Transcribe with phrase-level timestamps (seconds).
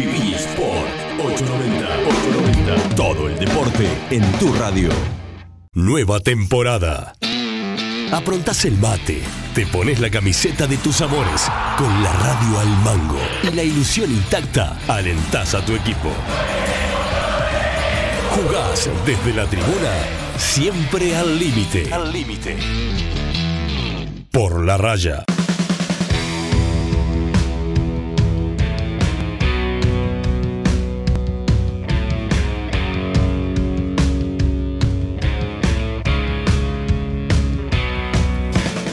[0.00, 0.88] Viví Sport
[1.22, 1.86] 890.
[2.08, 2.96] 890.
[2.96, 4.88] Todo el deporte en tu radio.
[5.74, 7.12] Nueva temporada.
[8.10, 9.20] Aprontás el mate,
[9.54, 14.10] te pones la camiseta de tus amores, con la radio al mango y la ilusión
[14.10, 16.08] intacta, alentás a tu equipo.
[18.30, 19.92] Jugás desde la tribuna,
[20.38, 21.92] siempre al límite.
[21.92, 22.56] Al límite.
[24.32, 25.24] Por la raya.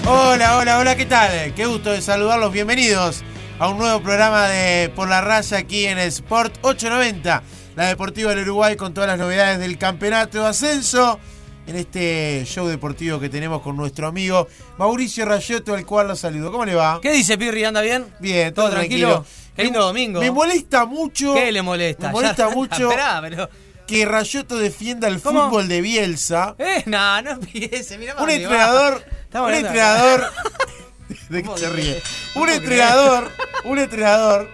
[0.10, 1.54] Hola, hola, hola, ¿qué tal?
[1.54, 3.24] Qué gusto de saludarlos, bienvenidos
[3.60, 7.44] a un nuevo programa de Por la Raya aquí en Sport 890,
[7.76, 11.20] la deportiva del Uruguay con todas las novedades del campeonato de ascenso,
[11.66, 16.52] en este show deportivo que tenemos con nuestro amigo Mauricio Rayotto, al cual lo saludo.
[16.52, 17.00] ¿Cómo le va?
[17.02, 17.66] ¿Qué dice Pirri?
[17.66, 18.06] ¿Anda bien?
[18.20, 19.26] Bien, todo, ¿Todo tranquilo?
[19.56, 20.22] Qué lindo domingo.
[20.22, 21.34] Me molesta mucho.
[21.34, 22.08] ¿Qué le molesta?
[22.08, 23.50] Me molesta Ya- mucho Esperá, pero...
[23.86, 25.50] que Rayotto defienda el ¿Cómo?
[25.50, 26.56] fútbol de Bielsa.
[26.60, 27.98] Eh, no, no empiece.
[27.98, 29.04] Mirá Un entrenador.
[29.06, 29.17] va.
[29.34, 30.26] Un entrenador.
[31.30, 32.02] ¿De qué ¿Cómo se ríe?
[32.34, 33.32] ¿Cómo Un entrenador.
[33.66, 34.50] Un entrenador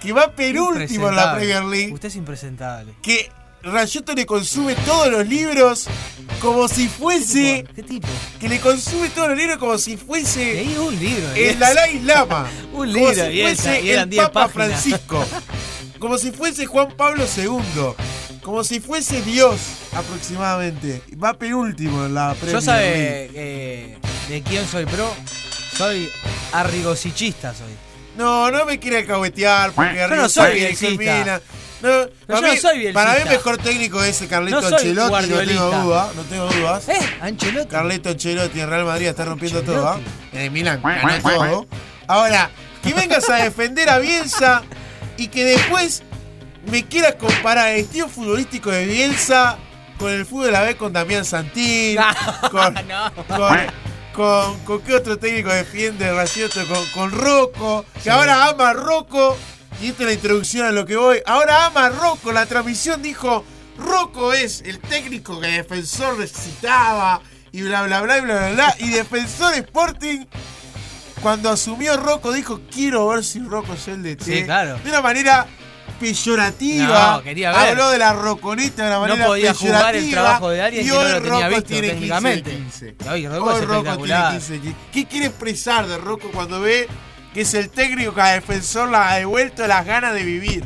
[0.00, 1.34] que va penúltimo en la.
[1.34, 1.92] Premier League.
[1.92, 2.94] Usted es impresentable.
[3.02, 3.30] Que
[3.62, 5.86] Rayotto le consume todos los libros
[6.40, 7.64] como si fuese.
[7.74, 8.08] ¿Qué tipo?
[8.40, 10.54] Que le consume todos los libros como si fuese.
[10.54, 11.32] Leí un libro.
[11.34, 11.58] El.
[11.58, 12.48] Dalai Lama.
[12.66, 14.52] Un como libro si de Bielsa, fuese y eran el 10 Papa páginas.
[14.82, 15.24] Francisco.
[15.98, 17.48] Como si fuese Juan Pablo II.
[18.48, 19.60] Como si fuese Dios,
[19.92, 21.02] aproximadamente.
[21.22, 25.14] Va penúltimo en la Premier Yo sabe eh, de quién soy pro.
[25.76, 26.10] Soy
[26.54, 27.66] arrigosichista, soy.
[28.16, 30.88] No, no me quiere alcahuetear porque Yo no soy bielcista.
[30.88, 31.40] discrimina.
[31.82, 31.88] No,
[32.26, 33.04] para, yo no mí, soy bielcista.
[33.04, 36.88] para mí mejor técnico es Carleto No Ancelotti, no tengo duda, no tengo dudas.
[36.88, 36.98] ¿Eh?
[37.20, 37.68] Ancelotti.
[37.68, 39.82] Carleto Ancelotti en Real Madrid está rompiendo Ancelotti.
[39.82, 39.92] todo.
[39.92, 40.00] ¿ah?
[40.32, 41.66] En el Milan ganó todo.
[42.06, 42.50] Ahora,
[42.82, 44.62] que vengas a defender a Bielsa
[45.18, 46.02] y que después
[46.70, 49.58] me quieras comparar el estilo futbolístico de Bielsa
[49.98, 51.98] con el fútbol de la B con Damián Santín,
[52.50, 53.12] con, no.
[53.26, 53.58] con,
[54.12, 59.36] con, con qué otro técnico defiende Rayotto, con, con Rocco, que ahora ama a Rocco,
[59.80, 63.02] y esta es la introducción a lo que voy, ahora ama a Rocco, la transmisión
[63.02, 63.44] dijo,
[63.76, 67.20] Rocco es el técnico que Defensor necesitaba,
[67.50, 70.26] y bla bla bla y bla bla bla, y Defensor Sporting,
[71.22, 74.78] cuando asumió Rocco dijo, quiero ver si Rocco es el DT, Sí, claro.
[74.78, 75.46] de una manera
[75.98, 77.70] peyorativa, No, quería ver.
[77.70, 80.82] habló de la roconita de una manera No podía jugar el peyorativa, trabajo de alguien
[80.82, 82.50] y que no hoy lo tenía Rocco visto tiene 15 de técnicamente.
[82.50, 82.96] 15.
[83.04, 84.76] Y hoy Rocco Hoy es Rocco tiene 15 de 15.
[84.92, 86.88] ¿Qué quiere expresar de Rocco cuando ve
[87.34, 90.64] que es el técnico que a defensor le ha devuelto las ganas de vivir?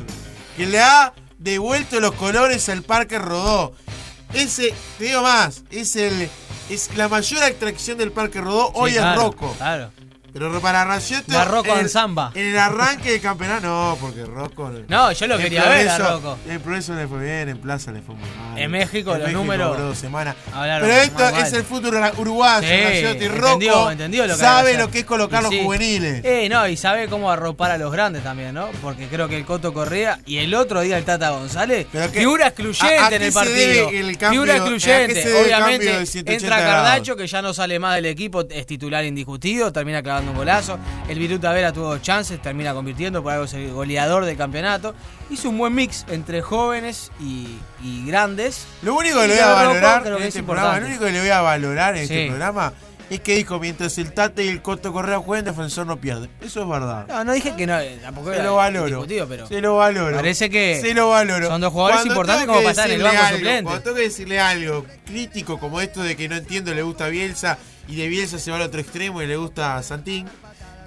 [0.57, 3.75] Que le ha devuelto los colores al Parque Rodó.
[4.35, 6.29] Ese, te digo más, es el
[6.71, 9.53] es la mayor atracción del Parque Rodó Sí, hoy es Rocco.
[9.59, 9.91] Claro.
[10.33, 11.33] Pero para Rayotto.
[11.35, 12.31] Va Rocco en en samba.
[12.35, 14.71] En el arranque del campeonato, no, porque Rocco.
[14.89, 16.39] No, yo lo quería ver a Rocco.
[16.49, 18.59] En Progreso le fue bien, en Plaza le fue muy mal.
[18.59, 20.35] En México En los México números semanas.
[20.53, 21.43] hablaron Pero esto mal.
[21.47, 25.41] es el fútbol uruguayo, Sí, y Rocco entendió lo que sabe lo que es colocar
[25.41, 25.61] Y los sí.
[25.63, 26.25] juveniles.
[26.25, 28.69] Eh, no, y sabe cómo arropar a los grandes también, ¿no?
[28.81, 32.21] Porque creo que el Coto Correa y el otro día el Tata González, Pero que-
[32.21, 33.89] figura excluyente ¿a- a en el partido.
[33.91, 35.21] el cambio- figura excluyente.
[35.43, 39.05] Obviamente cambio de 180 entra Cardacho, que ya no sale más del equipo, es titular
[39.05, 40.79] indiscutido, termina clavando un golazo.
[41.09, 44.95] El Viruta Vera tuvo chances, termina convirtiendo, por algo es el goleador del campeonato.
[45.31, 48.67] Hizo un buen mix entre jóvenes y, y grandes.
[48.83, 51.21] Lo único que Y le voy a valorar en este programa, lo único que le
[51.21, 52.73] voy a valorar en este programa
[53.11, 56.29] es que dijo mientras el Tate y el Coto Correa jueguen, defensor no pierde.
[56.41, 57.07] Eso es verdad.
[57.09, 59.05] No, no dije que no, eh, tampoco Se lo valoro.
[59.29, 60.17] pero Se lo valoro.
[60.17, 61.49] Parece que Se lo valoro.
[61.49, 63.63] son dos jugadores Cuando importantes como estar en el banco algo, suplente.
[63.65, 67.59] Cuando tengo que decirle algo crítico como esto de que no entiendo, le gusta Bielsa
[67.89, 70.29] y de Bielsa se va al otro extremo y le gusta Santín.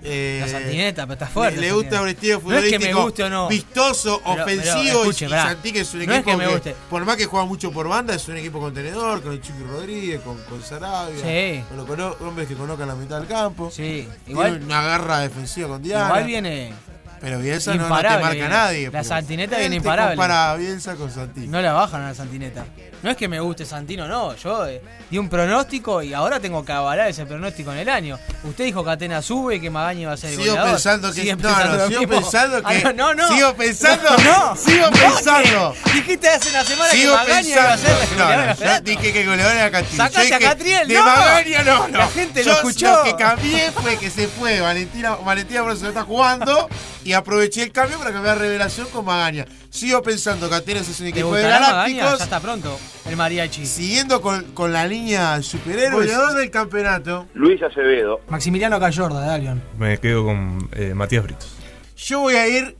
[0.07, 1.59] Eh, La Santineta, pero está fuerte.
[1.59, 3.47] Le, gusta un estilo No es futbolístico que me guste o no.
[3.47, 6.47] vistoso, Pero- ofensivo pero, y- escuche, y, que es un No es equipo que me
[6.51, 6.75] guste.
[6.89, 10.21] por más que juega mucho por banda, es un equipo contenedor con el Chiqui Rodríguez,
[10.21, 11.63] con, con Sarabia, Sí.
[11.67, 13.71] con los hombres que conozcan la mitad del campo.
[13.71, 16.05] Sí, Igual, una garra defensiva con Diana.
[16.05, 16.73] igual viene.
[17.21, 18.49] Pero Bielsa no, no te marca viene.
[18.49, 18.91] nadie.
[18.91, 20.21] La Santineta viene imparable.
[20.21, 21.09] a Bielsa con.
[21.49, 22.65] No la bajan a la Santineta.
[23.03, 24.35] No es que me guste Santino, no.
[24.35, 24.81] Yo eh,
[25.11, 28.17] di un pronóstico y ahora tengo que avalar ese pronóstico en el año.
[28.43, 30.71] Usted dijo que Atena sube y que Magaña va a ser el Sigo goleador.
[30.71, 32.15] pensando que no, pensando no, lo sigo mismo.
[32.21, 33.27] pensando Ah, que no, no, no.
[33.35, 35.75] sigo pensando, no, sigo pensando.
[35.83, 38.13] que Dijiste hace una semana Sigo que Magaña iba a ser pensando.
[38.13, 39.97] el No, goleador no, yo dije que el goleador era Catriel.
[39.97, 40.99] Sacaste a Catriel, De.
[40.99, 41.97] Magaña no, no.
[41.99, 42.95] La gente lo Yo escuchó.
[42.97, 46.69] Lo que cambié fue que se fue Valentina, Valentina por eso está jugando
[47.03, 49.45] y aproveché el cambio para cambiar revelación con Magaña.
[49.75, 52.17] Sigo pensando que Atenas es un ¿Te equipo de galácticos.
[52.17, 52.79] Ya está pronto.
[53.05, 53.65] El mariachi.
[53.65, 55.91] Siguiendo con, con la línea superhéroes.
[56.07, 57.27] Goleador del campeonato.
[57.33, 58.21] Luis Acevedo.
[58.29, 59.61] Maximiliano Cayorda, de Albion.
[59.77, 61.53] Me quedo con eh, Matías Britos.
[61.97, 62.77] Yo voy a ir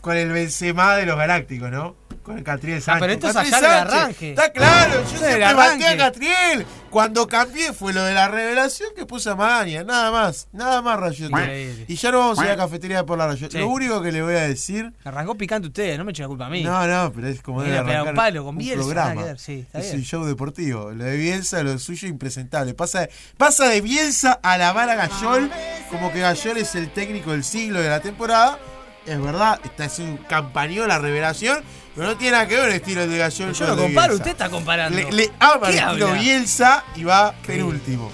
[0.00, 1.94] con el Benzema de los Galácticos, ¿no?
[2.24, 2.96] Con el Catriel Sánchez.
[2.96, 3.70] Ah, pero esto es allá Sánchez.
[3.94, 4.30] arranque.
[4.30, 5.96] Está claro, yo es siempre del maté a arranque.
[5.96, 6.66] Catriel.
[6.94, 9.82] Cuando cambié fue lo de la revelación que puse a Magaña.
[9.82, 11.18] Nada más, nada más.
[11.18, 11.86] Increíble.
[11.88, 13.50] Y ya no vamos a ir a la cafetería por la Rayote.
[13.50, 13.58] Sí.
[13.58, 14.92] Lo único que le voy a decir.
[15.02, 16.62] Arrancó picante ustedes, no me echen la culpa a mí.
[16.62, 18.84] No, no, pero es como Viene debe a pegar un arrancar palo con un Bielsa,
[18.84, 19.36] programa.
[19.38, 19.96] sí, está es bien.
[19.96, 20.92] un show deportivo.
[20.92, 22.74] Lo de Bielsa, lo suyo impresentable.
[22.74, 25.50] Pasa, pasa de Bielsa a lavar a Gallol,
[25.90, 28.56] como que Gallol es el técnico del siglo de la temporada.
[29.04, 31.62] Es verdad, está haciendo un campañón la revelación,
[31.94, 34.14] pero no tiene nada que ver el estilo de Gallol Yo no comparo, Bielsa.
[34.14, 34.96] usted está comparando.
[34.98, 36.20] Le, le ama el ¿Qué estilo habla?
[36.20, 38.10] Bielsa y va penúltimo.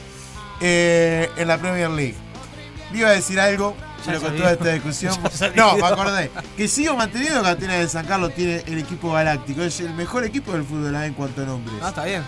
[0.60, 2.14] Eh, en la Premier League.
[2.92, 5.14] Le iba a decir algo, pero con toda esta discusión.
[5.54, 6.30] No, me acordé.
[6.56, 9.62] Que sigo manteniendo que Atenas de San Carlos tiene el equipo galáctico.
[9.62, 11.06] Es el mejor equipo del fútbol ¿eh?
[11.06, 11.76] en cuanto a nombres.
[11.82, 12.22] Ah, está bien.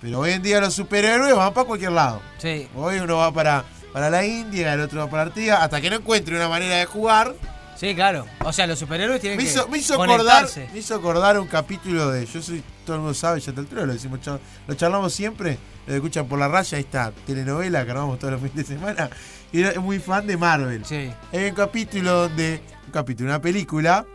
[0.00, 2.20] Pero hoy en día los superhéroes van para cualquier lado.
[2.38, 2.68] Sí.
[2.74, 5.96] Hoy uno va para, para la India, el otro va para Artigas, hasta que no
[5.96, 7.34] encuentre una manera de jugar.
[7.76, 8.26] Sí, claro.
[8.44, 12.10] O sea, los superhéroes tienen Me que me hizo acordar, me hizo acordar un capítulo
[12.10, 14.20] de Yo soy, todo el mundo sabe, ya te altura, lo decimos,
[14.66, 18.68] lo charlamos siempre, lo escuchan por la raya, está, telenovela que armamos todos los fines
[18.68, 19.10] de semana.
[19.52, 20.84] Y era muy fan de Marvel.
[20.84, 21.10] Sí.
[21.32, 24.06] Hay un capítulo donde, un capítulo, una película,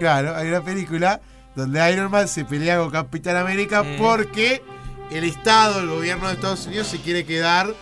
[0.00, 1.20] claro, hay una película
[1.54, 3.96] donde Iron Man se pelea con Capitán América Sí.
[3.98, 4.62] porque
[5.10, 7.72] el Estado, el gobierno de Estados Unidos se quiere quedar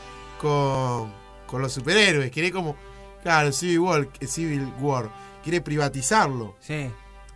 [0.41, 1.13] con,
[1.47, 2.77] con los superhéroes, quiere como,
[3.23, 5.11] claro, Civil War, Civil War,
[5.43, 6.57] quiere privatizarlo.
[6.61, 6.91] Sí.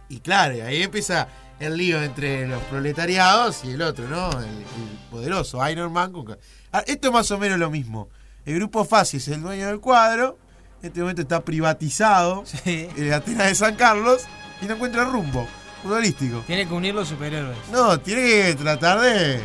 [0.08, 1.28] Y claro, ahí empieza
[1.60, 4.30] el lío entre los proletariados y el otro, ¿no?
[4.40, 6.12] El, el poderoso Iron Man.
[6.12, 6.36] Con...
[6.72, 8.08] Ah, Esto es más o menos lo mismo.
[8.44, 10.38] El grupo Fácil es el dueño del cuadro.
[10.82, 12.44] En este momento está privatizado.
[12.44, 12.88] Sí.
[12.96, 14.22] El Atenas de San Carlos.
[14.60, 15.46] Y no encuentra rumbo
[15.82, 16.42] futbolístico.
[16.46, 17.56] Tiene que unir los superhéroes.
[17.70, 19.40] No, tiene que tratar de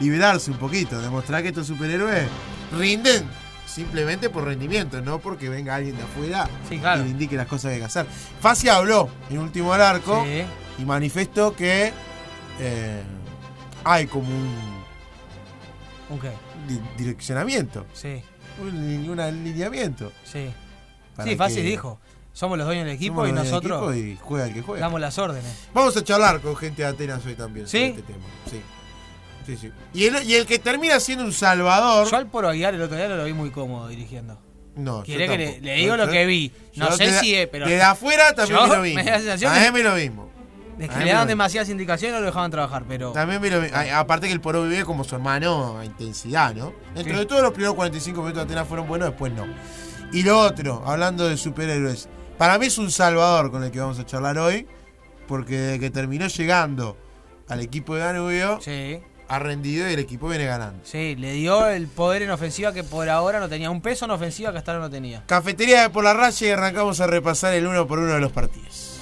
[0.00, 1.00] liberarse un poquito.
[1.00, 2.26] Demostrar que estos superhéroes
[2.78, 3.28] rinden
[3.68, 5.00] simplemente por rendimiento.
[5.00, 7.02] No porque venga alguien de afuera Sí, claro.
[7.02, 8.06] y le indique las cosas que hay que hacer.
[8.40, 10.42] Fácil habló en último al arco Sí.
[10.78, 11.92] y manifestó que
[12.60, 13.02] eh,
[13.84, 14.78] hay como un
[16.10, 16.32] ¿Un qué?
[16.66, 18.22] di- direccionamiento, Sí.
[18.60, 20.10] un, un alineamiento.
[20.24, 20.50] Sí.
[21.24, 21.98] Sí, que dijo.
[22.32, 24.80] Somos los dueños del equipo somos y nosotros equipo y juega el que juega.
[24.80, 25.68] damos las órdenes.
[25.74, 27.78] Vamos a charlar con gente de Atenas hoy también ¿Sí?
[27.78, 28.24] sobre este tema.
[28.48, 28.62] Sí.
[29.48, 29.72] Sí, sí.
[29.94, 32.08] Y, el, y el que termina siendo un salvador.
[32.10, 34.38] Yo al Poro Aguilar el otro día no lo vi muy cómodo dirigiendo.
[34.76, 36.52] no, yo que le, digo lo que vi.
[36.76, 38.96] No sé si es, pero Desde afuera también me lo mismo.
[38.96, 40.30] me da la sensación a que- mí me lo mismo.
[40.78, 43.76] es que le daban demasiadas indicaciones no lo dejaban trabajar, pero También me lo mismo.
[43.94, 46.72] Aparte que el Poro vive como su hermano a intensidad, ¿no?
[46.94, 47.18] Dentro Sí.
[47.20, 49.46] de todos los primeros 45 minutos de Atenas fueron buenos, después no.
[50.12, 52.08] Y lo otro, hablando de superhéroes.
[52.36, 54.66] Para mí es un salvador con el que vamos a charlar hoy.
[55.26, 56.96] Porque desde que terminó llegando
[57.48, 58.98] al equipo de Danubio, sí,
[59.28, 60.80] ha rendido y el equipo viene ganando.
[60.84, 63.70] sí, le dio el poder en ofensiva que por ahora no tenía.
[63.70, 65.22] Un peso en ofensiva que hasta ahora no tenía.
[65.26, 68.32] Cafetería de por la raya y arrancamos a repasar el uno por uno de los
[68.32, 68.97] partidos.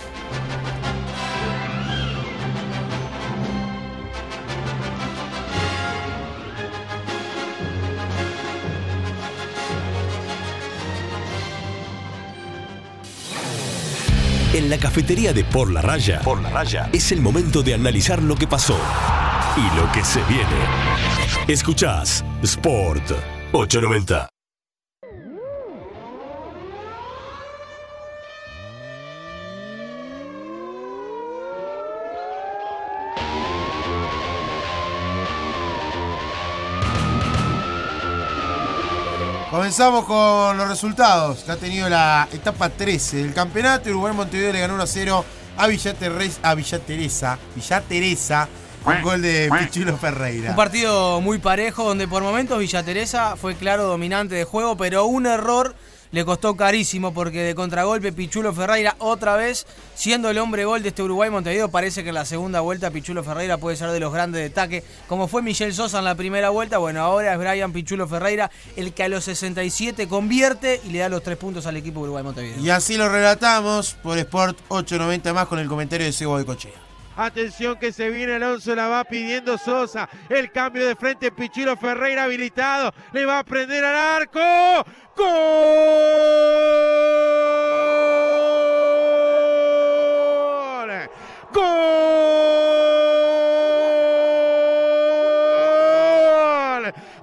[14.57, 18.23] En la cafetería de Por la Raya, Por la Raya, es el momento de analizar
[18.23, 18.79] lo que pasó
[19.55, 20.47] y lo que se viene.
[21.47, 23.13] Escuchás Sport
[23.53, 24.36] 890.
[39.61, 43.89] Comenzamos con los resultados que ha tenido la etapa 13 del campeonato.
[43.89, 45.25] Uruguay Montevideo le ganó 1 a 0
[45.57, 47.39] a Villa, Terres- a Villa Teresa.
[47.55, 48.49] Villa Teresa
[48.85, 50.51] con gol de Pichulo Ferreira.
[50.51, 55.07] Un partido muy parejo donde por momentos Villa Teresa fue claro dominante de juego, pero
[55.07, 55.75] un error
[56.11, 60.89] le costó carísimo porque de contragolpe Pichulo Ferreira otra vez, siendo el hombre gol de
[60.91, 64.13] este Uruguay Montevideo, parece que en la segunda vuelta Pichulo Ferreira puede ser de los
[64.13, 67.73] grandes de ataque, como fue Michel Sosa en la primera vuelta, bueno, ahora es Brian
[67.73, 71.77] Pichulo Ferreira el que a los 67 convierte y le da los tres puntos al
[71.77, 72.61] equipo Uruguay Montevideo.
[72.61, 76.86] Y así lo relatamos por Sport 890 más con el comentario de Sebo de Cochea.
[77.17, 80.07] Atención que se viene Alonso, la va pidiendo Sosa.
[80.29, 82.93] El cambio de frente, Pichiro Ferreira habilitado.
[83.13, 84.39] Le va a prender al arco.
[85.17, 85.27] ¡Gol!
[91.53, 91.73] ¡Gol!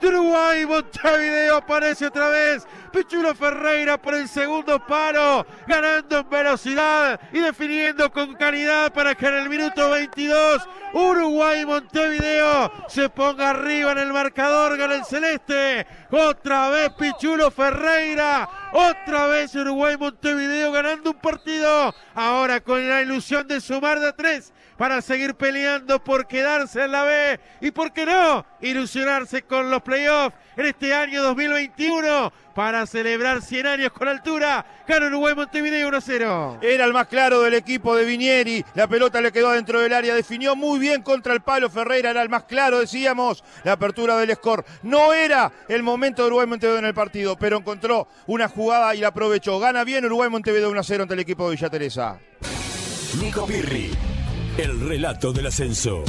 [0.01, 2.65] De Uruguay, Montevideo aparece otra vez.
[2.93, 9.25] Pichulo Ferreira por el segundo paro, ganando en velocidad y definiendo con calidad para que
[9.27, 15.87] en el minuto 22 Uruguay Montevideo se ponga arriba en el marcador, gana el celeste.
[16.11, 21.95] Otra vez Pichulo Ferreira Otra vez Uruguay Montevideo ganando un partido.
[22.13, 27.03] Ahora con la ilusión de sumar de tres para seguir peleando por quedarse en la
[27.03, 33.41] B y, ¿por qué no?, ilusionarse con los playoffs en este año 2021 para celebrar
[33.41, 34.65] 100 años con altura.
[34.87, 36.59] Gana Uruguay Montevideo 1-0.
[36.61, 38.63] Era el más claro del equipo de Vinieri.
[38.75, 40.13] La pelota le quedó dentro del área.
[40.13, 42.11] Definió muy bien contra el palo Ferreira.
[42.11, 43.43] Era el más claro, decíamos.
[43.63, 44.63] La apertura del score.
[44.83, 48.99] No era el momento de Uruguay Montevideo en el partido, pero encontró una jugada y
[48.99, 49.59] la aprovechó.
[49.59, 52.19] Gana bien Uruguay Montevideo 1-0 ante el equipo de Villa Teresa.
[53.19, 53.91] Nico Pirri,
[54.57, 56.03] el relato del ascenso.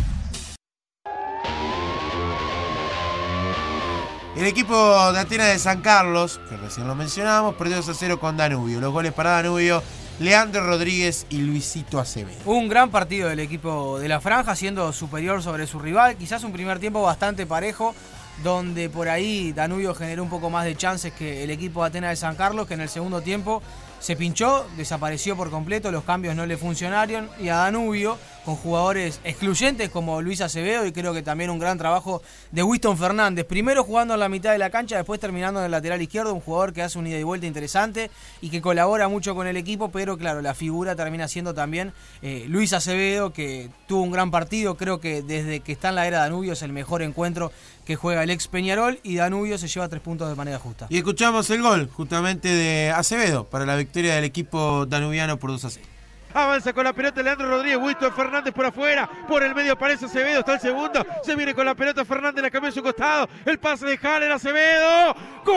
[4.36, 8.20] El equipo de Atenas de San Carlos, que recién lo mencionamos, perdió 2 a 0
[8.20, 8.80] con Danubio.
[8.80, 9.82] Los goles para Danubio,
[10.18, 12.36] Leandro Rodríguez y Luisito Acevedo.
[12.44, 16.16] Un gran partido del equipo de la Franja, siendo superior sobre su rival.
[16.16, 17.94] Quizás un primer tiempo bastante parejo,
[18.42, 22.10] donde por ahí Danubio generó un poco más de chances que el equipo de Atenas
[22.10, 23.62] de San Carlos, que en el segundo tiempo
[24.00, 29.20] se pinchó, desapareció por completo, los cambios no le funcionaron y a Danubio, con jugadores
[29.24, 32.22] excluyentes como Luis Acevedo y creo que también un gran trabajo
[32.52, 35.70] de Winston Fernández, primero jugando en la mitad de la cancha, después terminando en el
[35.70, 38.10] lateral izquierdo, un jugador que hace un ida y vuelta interesante
[38.40, 42.44] y que colabora mucho con el equipo, pero claro, la figura termina siendo también eh,
[42.48, 46.18] Luis Acevedo, que tuvo un gran partido, creo que desde que está en la era
[46.20, 47.50] Danubio es el mejor encuentro
[47.84, 50.86] que juega el ex Peñarol y Danubio se lleva tres puntos de manera justa.
[50.90, 55.64] Y escuchamos el gol justamente de Acevedo para la victoria del equipo danubiano por 2
[55.64, 55.93] a 0.
[56.34, 60.40] Avanza con la pelota Leandro Rodríguez, Winston Fernández por afuera, por el medio aparece Acevedo,
[60.40, 63.60] está el segundo, se viene con la pelota Fernández, la cambió a su costado, el
[63.60, 65.14] pase de Haller, Acevedo,
[65.44, 65.54] gol,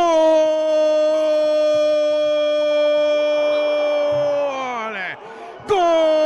[5.67, 6.17] gol,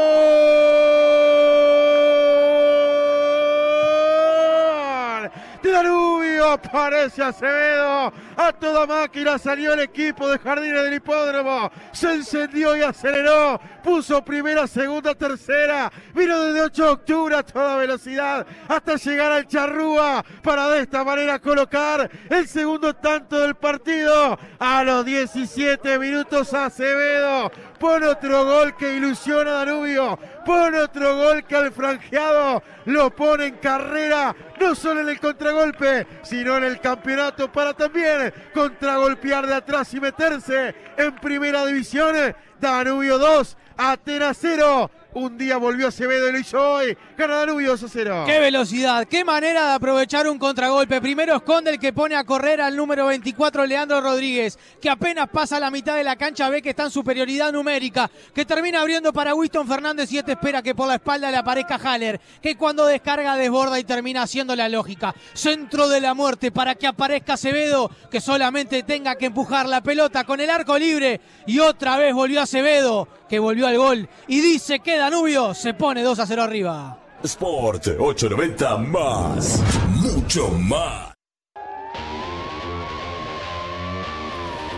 [5.63, 8.11] de Danubio, aparece Acevedo,
[8.47, 14.23] a toda máquina salió el equipo de Jardines del Hipódromo, se encendió y aceleró, puso
[14.23, 20.23] primera, segunda, tercera, vino desde 8 de octubre a toda velocidad hasta llegar al Charrúa
[20.41, 24.39] para de esta manera colocar el segundo tanto del partido.
[24.59, 31.43] A los 17 minutos Acevedo pone otro gol que ilusiona a Danubio, pone otro gol
[31.43, 36.79] que al franjeado lo pone en carrera, no solo en el contragolpe, sino en el
[36.79, 42.15] campeonato para también contragolpear de atrás y meterse en primera división.
[42.59, 44.91] Danubio 2, Atenas 0.
[45.13, 46.97] Un día volvió Acevedo y lo hizo hoy.
[47.17, 48.23] Gana Danubio 2 a 0.
[48.25, 51.01] Qué velocidad, qué manera de aprovechar un contragolpe.
[51.01, 55.59] Primero esconde el que pone a correr al número 24, Leandro Rodríguez, que apenas pasa
[55.59, 59.35] la mitad de la cancha, ve que está en superioridad numérica, que termina abriendo para
[59.35, 63.35] Winston Fernández y este espera que por la espalda le aparezca Haller, que cuando descarga
[63.35, 65.13] desborda y termina haciendo la lógica.
[65.33, 70.23] Centro de la muerte para que aparezca Acevedo, que solamente tenga que empujar la pelota
[70.23, 71.19] con el arco libre.
[71.47, 76.03] Y otra vez volvió Acevedo, que volvió al gol y dice que Danubio se pone
[76.03, 76.99] 2 a 0 arriba.
[77.23, 79.61] Sport 890 más,
[80.01, 81.13] mucho más.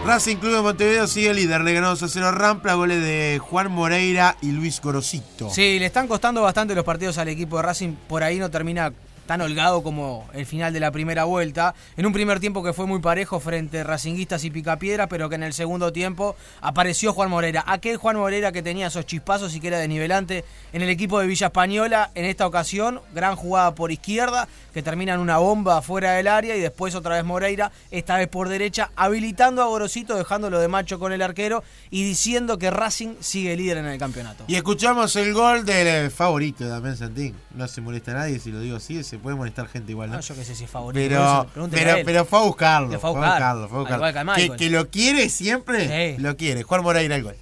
[0.06, 3.72] Racing Club de Montevideo sigue líder, le ganó 2 a 0 Rampla, goles de Juan
[3.72, 5.50] Moreira y Luis Gorosito.
[5.50, 8.94] Sí, le están costando bastante los partidos al equipo de Racing, por ahí no termina
[9.26, 11.74] tan holgado como el final de la primera vuelta.
[11.98, 15.36] En un primer tiempo que fue muy parejo frente a Racinguistas y Picapiedra, pero que
[15.36, 17.64] en el segundo tiempo apareció Juan Moreira.
[17.68, 21.28] Aquel Juan Moreira que tenía esos chispazos y que era desnivelante en el equipo de
[21.28, 22.12] Villa Española.
[22.16, 26.56] En esta ocasión, gran jugada por izquierda, que termina en una bomba fuera del área
[26.56, 31.00] y después otra vez Moreira, esta vez por derecha, habilitando a Gorosito, dejándolo de macho
[31.00, 34.46] con el arquero y diciendo que Racing sigue líder en el campeonato.
[34.48, 37.36] Y escuchamos el gol del favorito de Damián Santín.
[37.54, 40.18] No se molesta nadie si lo digo así, se puede molestar gente igual, ¿no?
[40.18, 41.00] No, yo qué sé si es favorito.
[41.04, 42.88] Pero, pero, pero fue a buscarlo.
[42.90, 43.32] Fue a fue a buscar.
[43.32, 44.08] buscarlo, fue a Al buscarlo.
[44.08, 44.60] igual que a Que, Michael.
[44.60, 46.22] que lo quiere siempre, Sí.
[46.22, 46.62] lo quiere.
[46.62, 47.36] Juan Moreira el gol.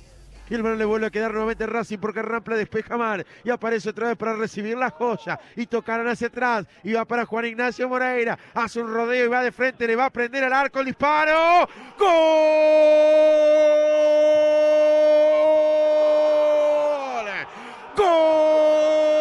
[0.49, 3.25] Y el balón le vuelve a quedar nuevamente Racing porque Rampla despeja mal.
[3.45, 5.39] Y aparece otra vez para recibir la joya.
[5.55, 6.65] Y tocaron hacia atrás.
[6.83, 8.37] Y va para Juan Ignacio Moreira.
[8.53, 9.87] Hace un rodeo y va de frente.
[9.87, 11.69] Le va a prender al arco el disparo.
[16.41, 17.27] ¡Gol!
[17.95, 19.20] ¡Gol!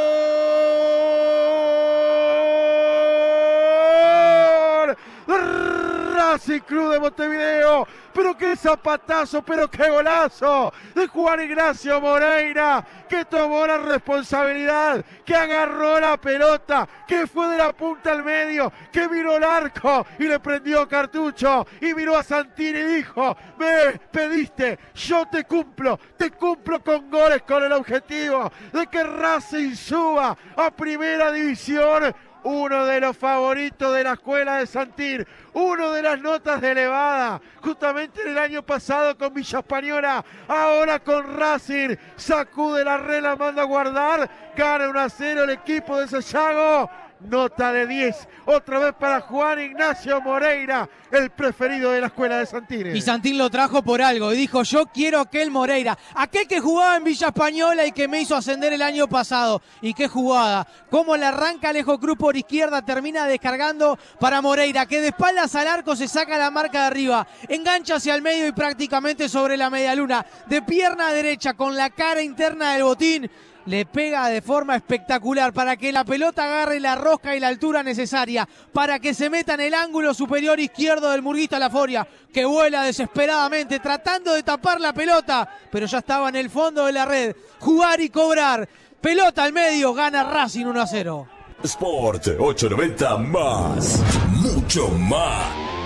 [6.31, 7.87] Racing Club de Montevideo.
[8.13, 15.35] Pero qué zapatazo, pero qué golazo de Juan Ignacio Moreira, que tomó la responsabilidad, que
[15.35, 20.25] agarró la pelota, que fue de la punta al medio, que miró el arco y
[20.25, 26.31] le prendió cartucho y miró a Santini y dijo, me pediste, yo te cumplo, te
[26.33, 33.01] cumplo con goles con el objetivo de que Racing suba a primera división uno de
[33.01, 38.29] los favoritos de la escuela de Santir, uno de las notas de elevada, justamente en
[38.29, 43.67] el año pasado con Villa Española, ahora con Racing, sacude la red, la manda a
[43.67, 46.91] guardar, gana 1 a 0 el equipo de Sayago.
[47.21, 52.47] Nota de 10, otra vez para Juan Ignacio Moreira, el preferido de la escuela de
[52.47, 52.97] Santines.
[52.97, 56.97] Y Santín lo trajo por algo y dijo, yo quiero aquel Moreira, aquel que jugaba
[56.97, 59.61] en Villa Española y que me hizo ascender el año pasado.
[59.83, 65.03] Y qué jugada, cómo le arranca Alejo Cruz por izquierda, termina descargando para Moreira, que
[65.03, 68.53] de espaldas al arco se saca la marca de arriba, engancha hacia el medio y
[68.53, 73.31] prácticamente sobre la media luna, de pierna derecha con la cara interna del botín
[73.71, 77.85] le pega de forma espectacular para que la pelota agarre la rosca y la altura
[77.85, 82.83] necesaria, para que se meta en el ángulo superior izquierdo del Murguista Laforia, que vuela
[82.83, 87.37] desesperadamente tratando de tapar la pelota, pero ya estaba en el fondo de la red.
[87.61, 88.69] Jugar y cobrar.
[89.01, 91.29] Pelota al medio, gana Racing 1 a 0.
[91.63, 95.80] Sport 890 más, mucho más.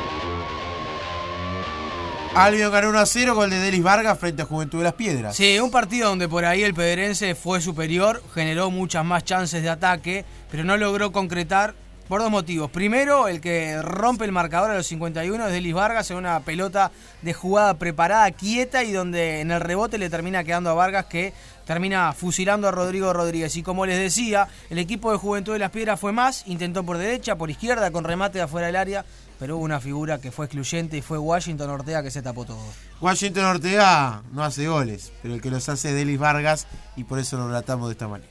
[2.36, 4.94] Albion ganó 1 a 0 con el de Delis Vargas frente a Juventud de las
[4.94, 5.36] Piedras.
[5.36, 9.68] Sí, un partido donde por ahí el Pedrense fue superior, generó muchas más chances de
[9.68, 11.74] ataque, pero no logró concretar
[12.08, 12.72] por dos motivos.
[12.72, 16.90] Primero, el que rompe el marcador a los 51 es Delis Vargas en una pelota
[17.22, 21.32] de jugada preparada, quieta y donde en el rebote le termina quedando a Vargas que
[21.64, 23.56] termina fusilando a Rodrigo Rodríguez.
[23.56, 26.98] Y como les decía, el equipo de Juventud de las Piedras fue más, intentó por
[26.98, 29.04] derecha, por izquierda, con remate de afuera del área,
[29.38, 32.62] pero hubo una figura que fue excluyente y fue Washington Ortega que se tapó todo.
[33.00, 37.18] Washington Ortega no hace goles, pero el que los hace es Delis Vargas y por
[37.18, 38.30] eso lo relatamos de esta manera.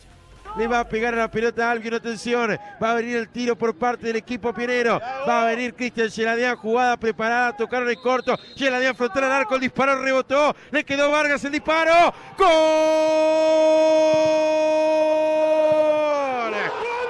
[0.56, 2.60] Le va a pegar a la pelota a alguien, atención.
[2.82, 5.00] Va a venir el tiro por parte del equipo Pienero.
[5.28, 8.38] Va a venir Cristian Geladián, jugada preparada, tocaron el corto.
[8.56, 10.56] Geladián frontal al arco, el disparo rebotó.
[10.70, 12.14] Le quedó Vargas el disparo.
[12.38, 12.48] ¡Gol!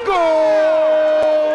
[0.05, 1.52] ¡Gol!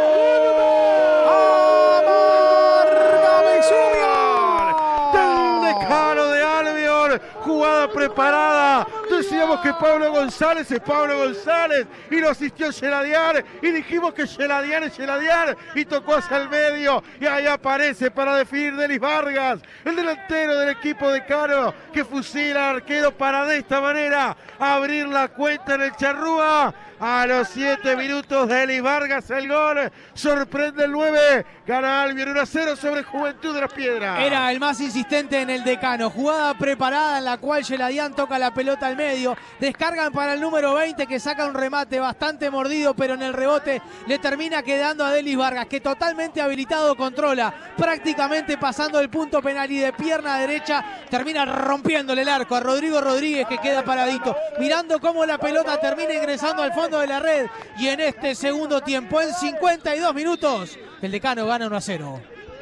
[8.08, 8.86] Preparada.
[9.10, 14.82] Decíamos que Pablo González es Pablo González y lo asistió Geladiar y dijimos que Geladiar
[14.84, 19.96] es Geladiar y tocó hacia el medio y ahí aparece para definir Delis Vargas, el
[19.96, 25.28] delantero del equipo de Caro que fusila al arquero para de esta manera abrir la
[25.28, 26.74] cuenta en el Charrúa.
[27.00, 32.46] A los 7 minutos Delis Vargas el gol, sorprende el 9, gana Albion 1 a
[32.46, 34.18] 0 sobre Juventud de las Piedras.
[34.20, 36.10] Era el más insistente en el decano.
[36.10, 39.36] Jugada preparada en la cual Geladián toca la pelota al medio.
[39.60, 43.80] Descargan para el número 20 que saca un remate bastante mordido, pero en el rebote
[44.08, 49.70] le termina quedando a Delis Vargas, que totalmente habilitado controla, prácticamente pasando el punto penal
[49.70, 54.98] y de pierna derecha termina rompiéndole el arco a Rodrigo Rodríguez que queda paradito, mirando
[54.98, 57.46] cómo la pelota termina ingresando al fondo de la red.
[57.78, 62.20] Y en este segundo tiempo, en 52 minutos, el decano gana 1 a 0.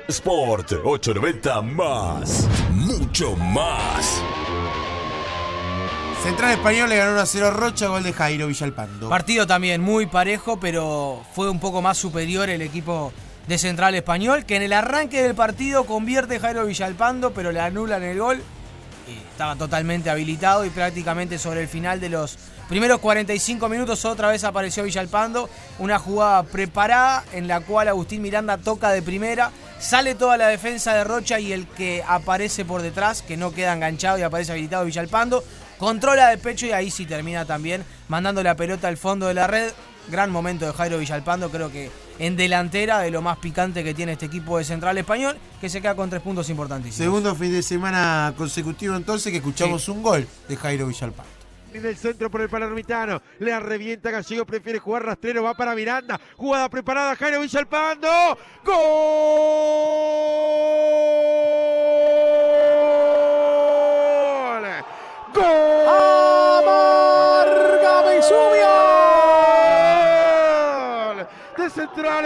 [0.08, 4.22] Sport 890 más, mucho más.
[6.22, 9.08] Central Español le ganó 1 a 0 a Rocha, gol de Jairo Villalpando.
[9.08, 13.12] Partido también muy parejo, pero fue un poco más superior el equipo
[13.46, 18.02] de Central Español, que en el arranque del partido convierte Jairo Villalpando, pero le anulan
[18.02, 18.42] el gol.
[19.08, 24.28] Y estaba totalmente habilitado y prácticamente sobre el final de los primeros 45 minutos otra
[24.28, 25.48] vez apareció Villalpando.
[25.78, 29.50] Una jugada preparada en la cual Agustín Miranda toca de primera.
[29.78, 33.74] Sale toda la defensa de Rocha y el que aparece por detrás, que no queda
[33.74, 35.44] enganchado y aparece habilitado Villalpando,
[35.78, 39.46] controla de pecho y ahí sí termina también mandando la pelota al fondo de la
[39.46, 39.72] red.
[40.08, 44.12] Gran momento de Jairo Villalpando, creo que en delantera de lo más picante que tiene
[44.12, 46.96] este equipo de Central Español, que se queda con tres puntos importantísimos.
[46.96, 51.35] Segundo fin de semana consecutivo entonces que escuchamos un gol de Jairo Villalpando.
[51.76, 53.20] En el centro por el palermitano.
[53.38, 56.18] Le revienta Gallego, prefiere jugar rastrero, va para Miranda.
[56.34, 58.08] Jugada preparada, Jairo Villalpando.
[58.64, 58.76] ¡Gol!
[65.34, 65.44] ¡Gol!
[66.62, 68.16] ¡Amarga ¡Gol!
[71.56, 71.68] De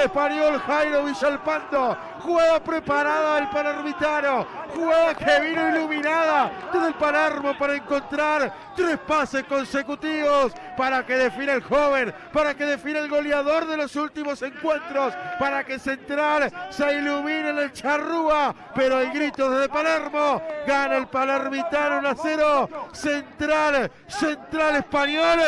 [0.05, 1.97] Español, Jairo Villalpando.
[2.21, 4.47] Jugada preparada del Palermitano.
[4.75, 11.55] Jugada que vino iluminada desde el Palermo para encontrar tres pases consecutivos para que defina
[11.55, 16.95] el joven, para que defina el goleador de los últimos encuentros, para que Central se
[16.95, 18.55] ilumine en el Charrúa.
[18.75, 22.69] Pero el grito desde Palermo gana el Palermitano 1 a 0.
[22.93, 25.41] Central, Central Español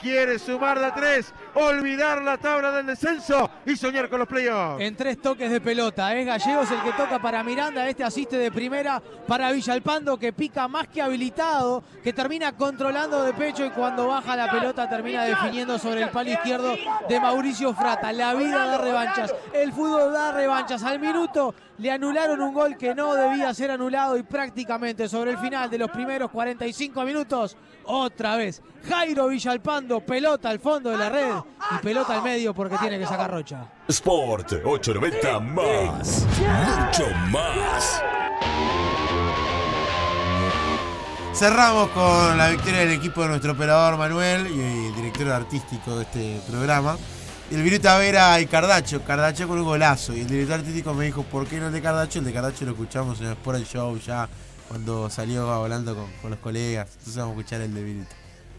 [0.00, 4.80] quiere sumar de a tres olvidar la tabla del descenso y soñar con los playoffs.
[4.80, 8.50] En tres toques de pelota, es Gallegos el que toca para Miranda, este asiste de
[8.50, 14.08] primera para Villalpando que pica más que habilitado, que termina controlando de pecho y cuando
[14.08, 16.76] baja la pelota termina definiendo sobre el palo izquierdo
[17.08, 18.12] de Mauricio Frata.
[18.12, 20.82] La vida da revanchas, el fútbol da revanchas.
[20.82, 25.38] Al minuto le anularon un gol que no debía ser anulado y prácticamente sobre el
[25.38, 27.56] final de los primeros 45 minutos,
[27.90, 31.34] otra vez Jairo Villalpando, pelota al fondo de la red
[31.74, 33.66] y pelota al medio porque tiene que sacar Rocha.
[33.88, 36.26] Sport 890 más.
[36.38, 38.02] Mucho más.
[41.34, 46.40] Cerramos con la victoria del equipo de nuestro operador Manuel y director artístico de este
[46.50, 46.96] programa.
[47.50, 50.14] El Viruta Vera y Cardacho, Cardacho con un golazo.
[50.14, 52.18] Y el director artístico me dijo, ¿por qué no el de Cardacho?
[52.18, 54.28] El de Cardacho lo escuchamos en el Sport Show ya
[54.70, 56.86] cuando salió hablando con, los colegas.
[56.90, 58.04] Entonces vamos a escuchar el de.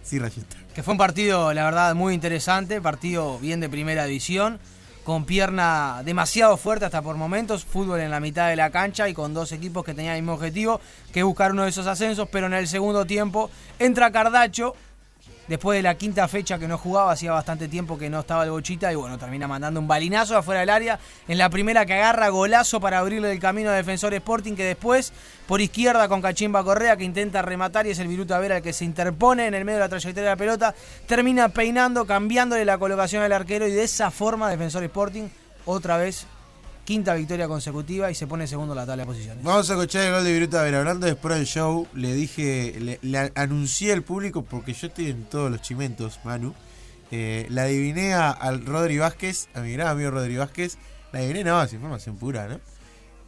[0.04, 0.58] Sí, Rayita.
[0.76, 4.60] Que fue un partido, la verdad, muy interesante, partido bien de primera división,
[5.06, 9.14] con pierna demasiado fuerte hasta por momentos, fútbol en la mitad de la cancha y
[9.14, 10.82] con dos equipos que tenían el mismo objetivo,
[11.14, 14.76] que buscar uno de esos ascensos, pero en el segundo tiempo entra Cardacho,
[15.48, 18.52] después de la quinta fecha que no jugaba, hacía bastante tiempo que no estaba el
[18.52, 22.30] Bochita y bueno, termina mandando un balinazo afuera del área, en la primera que agarra
[22.30, 25.14] golazo para abrirle el camino a Defensor Sporting, que después
[25.48, 28.74] por izquierda con Cachimba Correa que intenta rematar y es el Viruta Vera el que
[28.74, 30.76] se interpone en el medio de la trayectoria de la pelota,
[31.08, 35.28] termina peinando, cambiándole la colocación al arquero y de esa forma Defensor Sporting
[35.66, 36.26] otra vez
[36.86, 39.44] quinta victoria consecutiva y se pone segundo en la tabla de posiciones.
[39.44, 40.80] Vamos a escuchar el gol de Viruta Vera.
[40.80, 45.24] Hablando después del show, le dije, le, le anuncié al público, porque yo estoy en
[45.26, 46.54] todos los chimentos, Manu.
[47.12, 50.78] Eh, la adiviné a- al Rodri Vázquez, a mi gran amigo Rodri Vázquez.
[51.12, 52.60] La adiviné, no, es información pura, ¿no?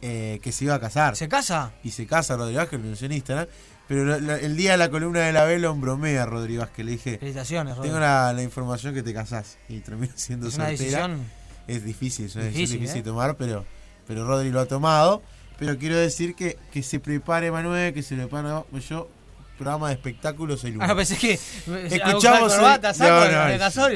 [0.02, 1.16] Eh, que se iba a casar.
[1.16, 1.72] ¿Se casa?
[1.82, 3.46] y se casa Rodri Vázquez, lo en Instagram.
[3.86, 6.84] Pero lo- lo- el día de la columna de la vela bromea a Rodri Vázquez.
[6.86, 7.90] Le dije, Felicitaciones, Rodri.
[7.90, 9.58] tengo la, la información que te casás.
[9.68, 11.08] Y termino siendo Es una soltera.
[11.08, 13.02] decisión Es difícil, es Difícil, ¿eh?
[13.02, 13.64] tomar, pero,
[14.06, 15.22] pero Rodri lo ha tomado.
[15.58, 18.48] Pero quiero decir que, que se prepare Manuel, que se prepare
[18.88, 19.08] yo.
[19.56, 20.90] Programa de espectáculos el lunes.
[20.90, 22.52] Ah, pensé que Escuchamos.
[22.52, 23.48] el- corbata, saco, no, no,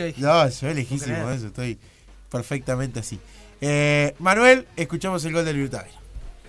[0.06, 1.78] dije, no, soy lejísimo eso, estoy
[2.30, 3.18] perfectamente así.
[3.60, 5.86] Eh, Manuel, escuchamos el gol del Virtual.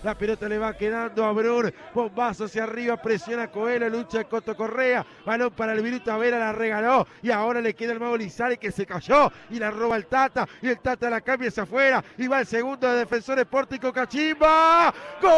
[0.04, 1.74] La pelota le va quedando a Brun.
[1.94, 5.06] Bombazo hacia arriba, presiona Coelho, lucha Coto Correa.
[5.26, 7.06] Balón para el Viruta Vera, la regaló.
[7.22, 10.48] Y ahora le queda el Mago Lizari que se cayó y la roba el Tata.
[10.62, 12.04] Y el Tata la cambia hacia afuera.
[12.18, 14.94] Y va el segundo de Defensor Espórtico Cachimba.
[15.22, 15.32] ¡Gol!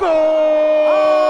[0.00, 1.27] ¡Gol!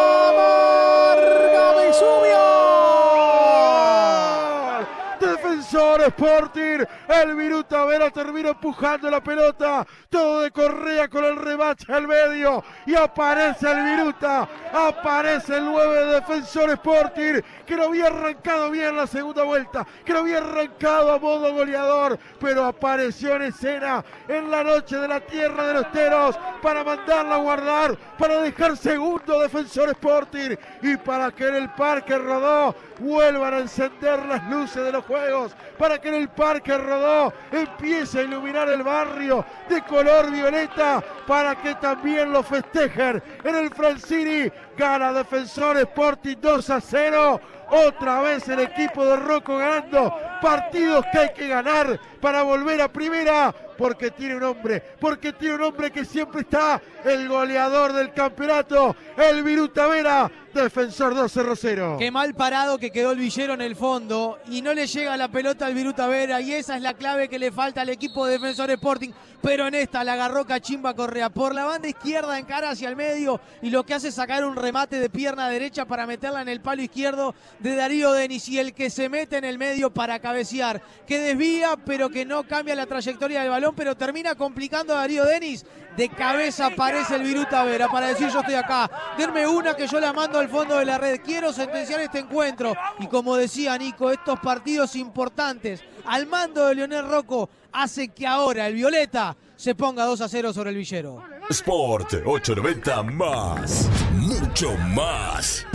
[6.08, 12.06] Sporting, el Viruta Vera termina empujando la pelota, todo de Correa con el remate al
[12.06, 12.62] medio.
[12.86, 18.96] Y aparece el Viruta, aparece el 9 de Defensor Sporting, que no había arrancado bien
[18.96, 24.50] la segunda vuelta, que no había arrancado a modo goleador, pero apareció en escena en
[24.50, 29.40] la noche de la tierra de los teros para mandarla a guardar, para dejar segundo
[29.40, 30.56] Defensor Sporting.
[30.82, 35.54] Y para que en el Parque Rodó vuelvan a encender las luces de los juegos,
[35.78, 41.54] para que en el Parque Rodó empiece a iluminar el barrio de color violeta, para
[41.56, 44.50] que también lo festejen en el Francini.
[44.76, 47.40] Gana Defensor Sporting 2 a 0.
[47.70, 52.88] Otra vez el equipo de Rocco ganando partidos que hay que ganar para volver a
[52.88, 53.54] primera.
[53.78, 58.96] Porque tiene un hombre, porque tiene un hombre que siempre está, el goleador del campeonato,
[59.16, 61.98] el Viruta Vera, defensor 2-0-0.
[61.98, 65.28] Qué mal parado que quedó el Villero en el fondo y no le llega la
[65.28, 68.32] pelota al Viruta Vera y esa es la clave que le falta al equipo de
[68.32, 69.10] Defensor Sporting.
[69.40, 72.96] Pero en esta la agarró Cachimba Correa por la banda izquierda en cara hacia el
[72.96, 76.48] medio y lo que hace es sacar un remate de pierna derecha para meterla en
[76.48, 80.18] el palo izquierdo de Darío Denis y el que se mete en el medio para
[80.18, 84.98] cabecear, que desvía pero que no cambia la trayectoria del balón pero termina complicando a
[84.98, 85.64] Darío Denis.
[85.96, 88.88] De cabeza aparece el Viruta Vera para decir yo estoy acá.
[89.16, 91.20] Denme una que yo la mando al fondo de la red.
[91.24, 92.74] Quiero sentenciar este encuentro.
[93.00, 98.66] Y como decía Nico, estos partidos importantes al mando de Leonel Rocco hacen que ahora
[98.66, 101.22] el Violeta se ponga 2 a 0 sobre el Villero.
[101.50, 103.88] Sport 890 más.
[104.12, 105.66] Mucho más.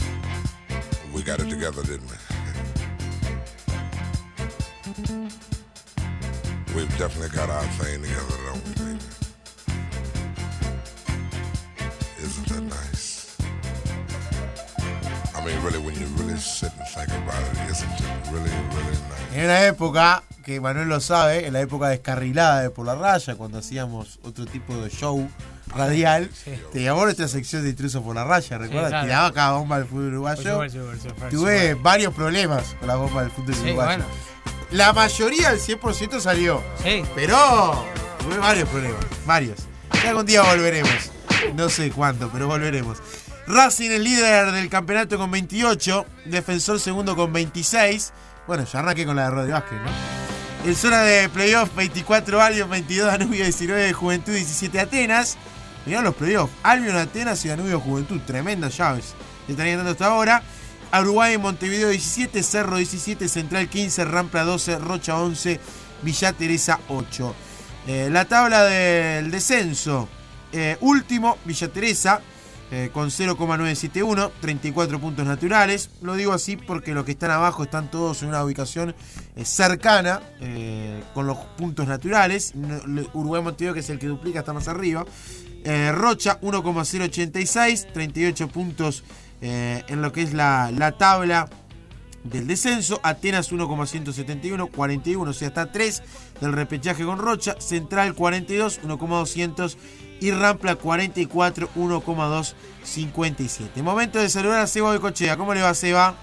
[1.14, 2.18] We got it together, didn't we?
[6.76, 9.00] We've definitely got our thing together, don't we, baby?
[12.20, 13.38] Isn't that nice?
[15.36, 18.98] I mean, really, when you really sit and think about it, isn't it really, really
[19.08, 19.36] nice?
[19.36, 23.36] En una época, que Manuel lo sabe, en la época descarrilada de Por la Raya,
[23.36, 25.30] cuando hacíamos otro tipo de show
[25.76, 26.30] radial,
[26.72, 28.90] teníamos nuestra sección de intrusos por la raya, ¿recuerdas?
[28.90, 29.06] claro.
[29.06, 30.52] Tiraba cada bomba del fútbol Por uruguayo.
[30.54, 33.88] supuesto, por supuesto, por Tuve varios problemas con la bomba del fútbol Sí, uruguayo.
[34.04, 34.06] bueno.
[34.72, 36.64] La mayoría, el 100% salió.
[36.84, 37.04] Sí.
[37.16, 37.86] Pero
[38.20, 39.60] tuve varios problemas, varios.
[40.04, 41.12] Ya algún día volveremos.
[41.56, 42.98] No sé cuánto, pero volveremos.
[43.46, 48.14] Racing es líder del campeonato con 28, Defensor segundo con 26.
[48.48, 50.14] Bueno, ya arranqué con la de Rodri Vázquez, ¿no?
[50.70, 55.38] En zona de playoff, 24 Albion, 22 Danubio, 19 Juventud, 17 Atenas.
[55.86, 56.54] Mirá los playoffs.
[56.64, 58.22] Albion, Atenas y Danubio Juventud.
[58.26, 59.14] Tremendas llaves.
[59.46, 60.42] que están dando hasta ahora.
[60.92, 65.60] A Uruguay, Montevideo 17, Cerro 17, Central 15, Rampla 12, Rocha 11,
[66.04, 67.36] Villa Teresa 8.
[67.88, 70.08] Eh, la tabla del descenso.
[70.52, 72.22] eh, último, Villa Teresa,
[72.76, 75.92] eh, con 0,971, 34 puntos naturales.
[76.02, 78.96] Lo digo así porque los que están abajo están todos en una ubicación
[79.36, 82.52] eh, cercana eh, con los puntos naturales.
[83.14, 85.06] Uruguay Montevideo, que es el que duplica, está más arriba.
[85.94, 89.04] Rocha 1,086, 38 puntos
[89.40, 91.48] en lo que es la, la tabla
[92.24, 93.00] del descenso.
[93.04, 96.04] Atenas 1,171, 41, o sea, está 3
[96.42, 97.56] del repechaje con Rocha.
[97.60, 99.78] Central 42, 1,200.
[100.20, 103.84] Y Rampla 44, 1,257.
[103.84, 105.36] Momento de saludar a Seba de Cochea.
[105.36, 106.16] ¿Cómo le va, Seba?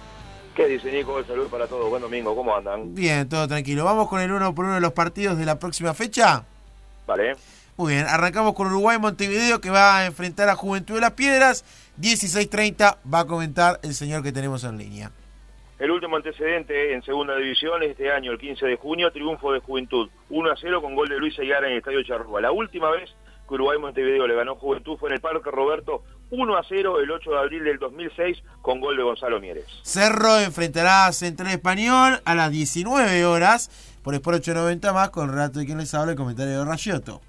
[0.57, 1.23] ¿Qué dice Nico?
[1.25, 1.91] Salud para todos.
[1.91, 2.35] Buen domingo.
[2.35, 2.95] ¿Cómo andan?
[2.95, 3.85] Bien, todo tranquilo.
[3.85, 6.45] ¿Vamos con el uno por uno de los partidos de la próxima fecha?
[7.07, 7.37] Vale.
[7.77, 11.65] Muy bien, arrancamos con Uruguay Montevideo que va a enfrentar a Juventud de las Piedras.
[12.01, 15.11] 16.30 va a comentar el señor que tenemos en línea.
[15.81, 20.11] El último antecedente en segunda división este año, el 15 de junio, triunfo de Juventud.
[20.29, 22.43] 1 a 0 con gol de Luis Ayala en el Estadio Charrúa.
[22.43, 23.09] La última vez
[23.49, 27.11] que Uruguay Montevideo le ganó Juventud fue en el Parque Roberto 1 a 0 el
[27.11, 29.65] 8 de abril del 2006 con gol de Gonzalo Mieres.
[29.83, 35.35] Cerro enfrentará a Central Español a las 19 horas por Sport 890 más con el
[35.35, 37.23] relato de quien les habla el comentario de Rayotto.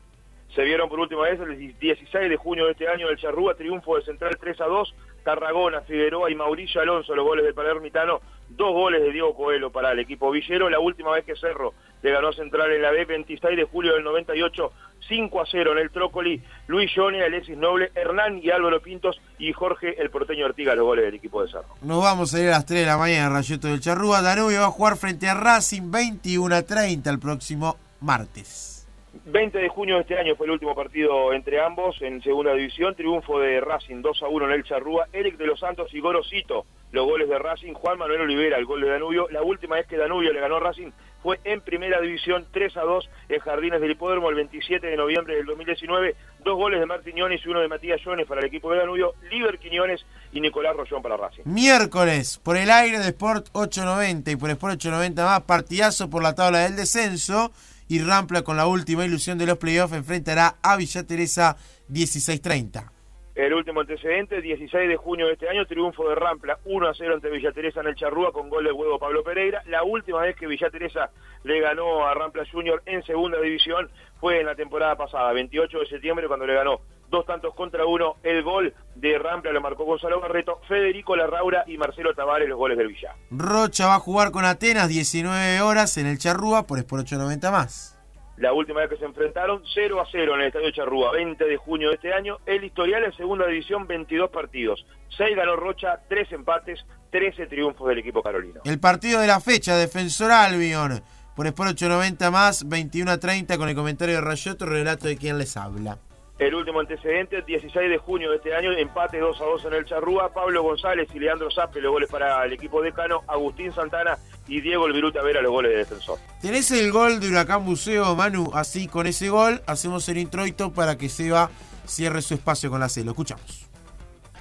[0.54, 3.96] Se vieron por última vez el 16 de junio de este año del Charrúa, triunfo
[3.96, 8.20] de Central 3 a 2, Tarragona, Figueroa y Mauricio Alonso, los goles del Palermitano,
[8.56, 12.12] dos goles de Diego Coelho para el equipo Villero, la última vez que Cerro le
[12.12, 14.72] ganó a Central en la B, 26 de julio del 98,
[15.08, 19.54] 5 a 0 en el Trócoli, Luis Yone, Alexis Noble, Hernán y Álvaro Pintos y
[19.54, 21.76] Jorge el Porteño Ortiga, los goles del equipo de Cerro.
[21.82, 24.22] Nos vamos a ir a las 3 de la mañana, Rayotto del Charrúa.
[24.22, 28.88] Danubio va a jugar frente a Racing 21 a 30 el próximo martes.
[29.26, 32.96] 20 de junio de este año fue el último partido entre ambos en segunda división,
[32.96, 36.66] triunfo de Racing 2 a 1 en el Charrúa, Eric de los Santos y Gorosito,
[36.92, 39.98] los goles de Racing, Juan Manuel Olivera, el gol de Danubio, la última vez que
[39.98, 44.30] Danubio le ganó Racing fue en primera división 3 a 2 en Jardines del Hipódromo
[44.30, 48.28] el 27 de noviembre del 2019, dos goles de Martín y uno de Matías Jones
[48.28, 51.44] para el equipo de Danubio, Liber Quiñones y Nicolás Rollón para Racing.
[51.46, 56.36] Miércoles, por el aire de Sport 890 y por Sport 890 más, partidazo por la
[56.36, 57.52] tabla del descenso.
[57.88, 61.58] Y Rampla con la última ilusión de los playoffs enfrentará a Villa Teresa
[61.90, 62.90] 16-30.
[63.34, 67.14] El último antecedente, 16 de junio de este año, triunfo de Rampla 1 a 0
[67.16, 69.64] ante Villa Teresa en el Charrúa con gol del huevo Pablo Pereira.
[69.68, 71.12] La última vez que Villa Teresa
[71.44, 73.90] le ganó a Rampla Junior en segunda división
[74.20, 78.18] fue en la temporada pasada, 28 de septiembre, cuando le ganó dos tantos contra uno.
[78.22, 82.78] El gol de Rampla lo marcó Gonzalo Barreto, Federico Larraura y Marcelo Tavares, los goles
[82.78, 83.16] del Villa.
[83.30, 88.01] Rocha va a jugar con Atenas 19 horas en el Charrúa por Sport 890 más.
[88.42, 91.58] La última vez que se enfrentaron, 0 a 0 en el Estadio Charrúa, 20 de
[91.58, 92.40] junio de este año.
[92.48, 94.84] El historial en segunda división, 22 partidos.
[95.16, 98.62] 6 ganó Rocha, 3 empates, 13 triunfos del equipo carolino.
[98.66, 101.04] El partido de la fecha, Defensor Albion
[101.36, 105.38] por Sport 890 más, 21 a 30 con el comentario de Rayotto, relato de quien
[105.38, 106.00] les habla.
[106.40, 109.86] El último antecedente, 16 de junio de este año, empate 2 a 2 en el
[109.86, 110.34] Charrúa.
[110.34, 113.22] Pablo González y Leandro Zappe, los goles para el equipo decano.
[113.28, 114.18] Agustín Santana
[114.52, 116.20] y Diego El Viruta Vera, los goles de defensor.
[116.42, 118.52] Tenés el gol de Huracán Buceo, Manu.
[118.54, 121.50] Así, con ese gol, hacemos el introito para que Seba
[121.88, 123.06] cierre su espacio con la C.
[123.06, 123.70] Lo escuchamos.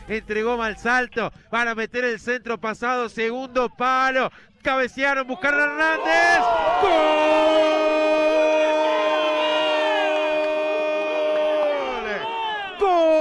[0.08, 6.40] entregó mal salto, van a meter el centro pasado, segundo palo, cabecearon, buscaron a Hernández,
[12.80, 12.90] ¡Gol!
[13.14, 13.19] ¡Gol!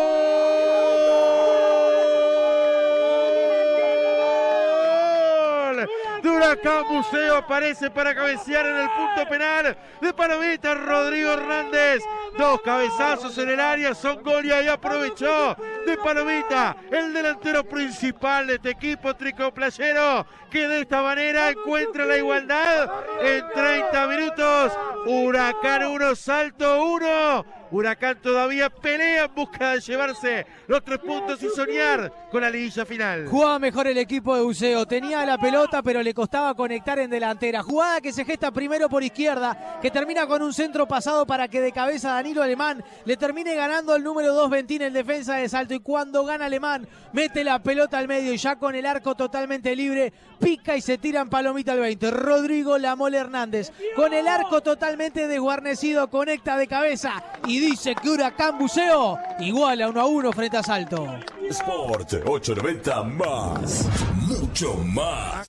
[6.49, 12.01] Huracán Museo aparece para cabecear en el punto penal de Palomita Rodrigo Hernández.
[12.39, 18.55] Dos cabezazos en el área, son gol y aprovechó de Palomita, el delantero principal de
[18.55, 22.89] este equipo tricoplayero, que de esta manera encuentra la igualdad
[23.21, 24.73] en 30 minutos.
[25.05, 27.58] Huracán 1, Salto 1.
[27.71, 32.85] Huracán todavía pelea en busca de llevarse los tres puntos y soñar con la liguilla
[32.85, 33.27] final.
[33.27, 37.61] Jugaba mejor el equipo de Buceo, tenía la pelota pero le costaba conectar en delantera.
[37.61, 41.61] Jugada que se gesta primero por izquierda, que termina con un centro pasado para que
[41.61, 45.73] de cabeza Danilo Alemán le termine ganando el número 2 Ventín en defensa de salto
[45.73, 49.75] y cuando gana Alemán mete la pelota al medio y ya con el arco totalmente
[49.75, 52.11] libre pica y se tira en palomita al 20.
[52.11, 58.57] Rodrigo Lamole Hernández con el arco totalmente desguarnecido conecta de cabeza y dice que Huracán
[58.57, 61.07] Buceo igual a 1 a 1 frente a Salto.
[61.49, 63.87] Sport 890 más.
[64.27, 65.47] Mucho más.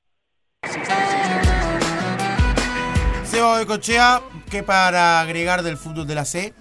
[3.24, 6.52] Seba Becochea, ¿qué para agregar del fútbol de la C?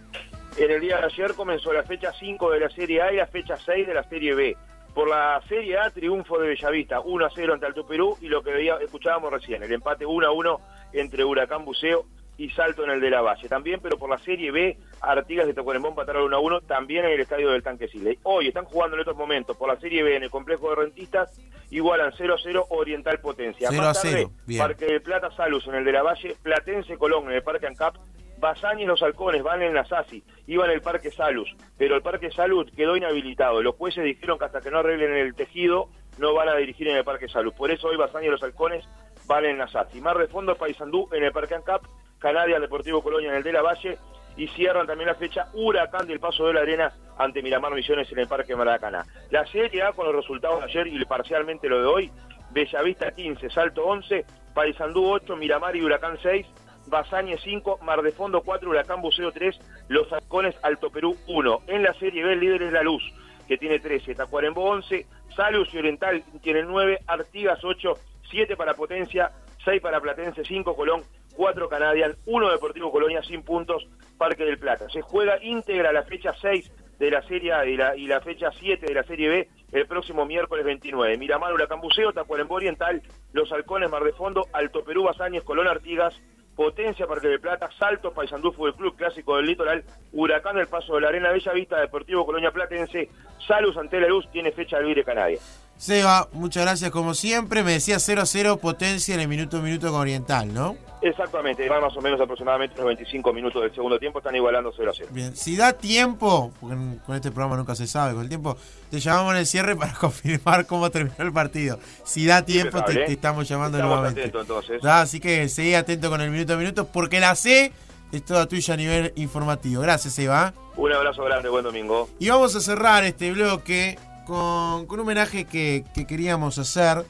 [0.57, 3.27] En el día de ayer comenzó la fecha 5 de la Serie A y la
[3.27, 4.57] fecha 6 de la Serie B.
[4.93, 8.43] Por la Serie A, triunfo de Bellavista, 1 a 0 ante Alto Perú y lo
[8.43, 10.59] que veía, escuchábamos recién, el empate 1 a 1
[10.93, 12.05] entre Huracán Buceo
[12.39, 13.49] y Salto en el de la Valle.
[13.49, 17.11] También, pero por la Serie B, Artigas de Tacuarembó empataron 1 a 1, también en
[17.11, 18.17] el estadio del Tanque Sile.
[18.23, 21.37] Hoy están jugando en estos momentos por la Serie B en el complejo de rentistas,
[21.69, 23.67] igualan 0 a 0 Oriental Potencia.
[23.69, 24.59] 0 Más a tarde, 0, bien.
[24.59, 27.95] Parque de Plata Salus en el de la Valle, Platense Colón en el Parque Ancap,
[28.39, 32.01] Basaña y los Halcones van en la SASI, iban en el Parque Salus, pero el
[32.01, 33.61] Parque Salud quedó inhabilitado.
[33.61, 36.95] Los jueces dijeron que hasta que no arreglen el tejido no van a dirigir en
[36.95, 37.53] el Parque Salud.
[37.53, 38.85] Por eso hoy Basaña y los Halcones
[39.27, 39.99] van en la SASI.
[39.99, 41.83] Mar de fondo Paysandú en el Parque Ancap,
[42.19, 43.97] Canadia Deportivo Colonia en el de la Valle
[44.37, 48.19] y cierran también la fecha Huracán del Paso de la Arena ante Miramar Misiones en
[48.19, 49.05] el Parque Maracaná.
[49.31, 52.11] La Serie A con los resultados de ayer y parcialmente lo de hoy,
[52.51, 56.45] Bellavista 15, Salto 11, Paysandú 8, Miramar y Huracán 6,
[56.87, 61.61] Basañe 5, Mar de Fondo 4, Huracán Buceo 3, Los Halcones Alto Perú 1.
[61.67, 63.03] En la Serie B el líder es La Luz,
[63.47, 65.05] que tiene 13, Tacuarembó 11,
[65.35, 67.93] Salus y Oriental tienen 9, Artigas 8,
[68.29, 69.31] 7 para Potencia,
[69.65, 71.03] 6 para Platense, 5 Colón,
[71.39, 74.89] 4 Canadian, 1 Deportivo Colonia sin puntos, Parque del Plata.
[74.89, 78.93] Se juega íntegra la fecha 6 de la Serie A y la, fecha 7 de
[78.93, 81.17] la Serie B el próximo miércoles 29.
[81.17, 86.13] Miramar, Huracán Buceo, Tacuarembó Oriental, Los Halcones, Mar de Fondo, Alto Perú, Basáñez, Colón Artigas,
[86.57, 91.01] Potencia, Parque del Plata, Salto, Paysandú Fútbol Club, Clásico del Litoral, Huracán del Paso de
[91.01, 93.07] la Arena Bella Vista, Deportivo Colonia Platense,
[93.47, 95.39] Salus ante la Luz, tiene fecha libre Canadia.
[95.77, 97.63] Seba, muchas gracias como siempre.
[97.63, 100.88] Me decía 0 a 0 potencia en el minuto minuto con Oriental, ¿no?
[101.01, 104.91] Exactamente, van más o menos aproximadamente unos 25 minutos del segundo tiempo, están igualando 0
[104.91, 105.09] a 0.
[105.13, 108.57] Bien, si da tiempo, porque con este programa nunca se sabe, con el tiempo,
[108.91, 111.79] te llamamos en el cierre para confirmar cómo terminó el partido.
[112.03, 114.21] Si da tiempo, te, estamos llamando Estamos nuevamente.
[114.21, 114.81] atentos, entonces.
[114.81, 117.71] Da, así que seguí atento con el minuto a minuto, porque la C
[118.11, 119.81] es toda tuya a nivel informativo.
[119.81, 120.53] Gracias, Eva.
[120.75, 122.09] Un abrazo grande, buen domingo.
[122.19, 127.05] Y vamos a cerrar este bloque con, con un homenaje que, que queríamos hacer.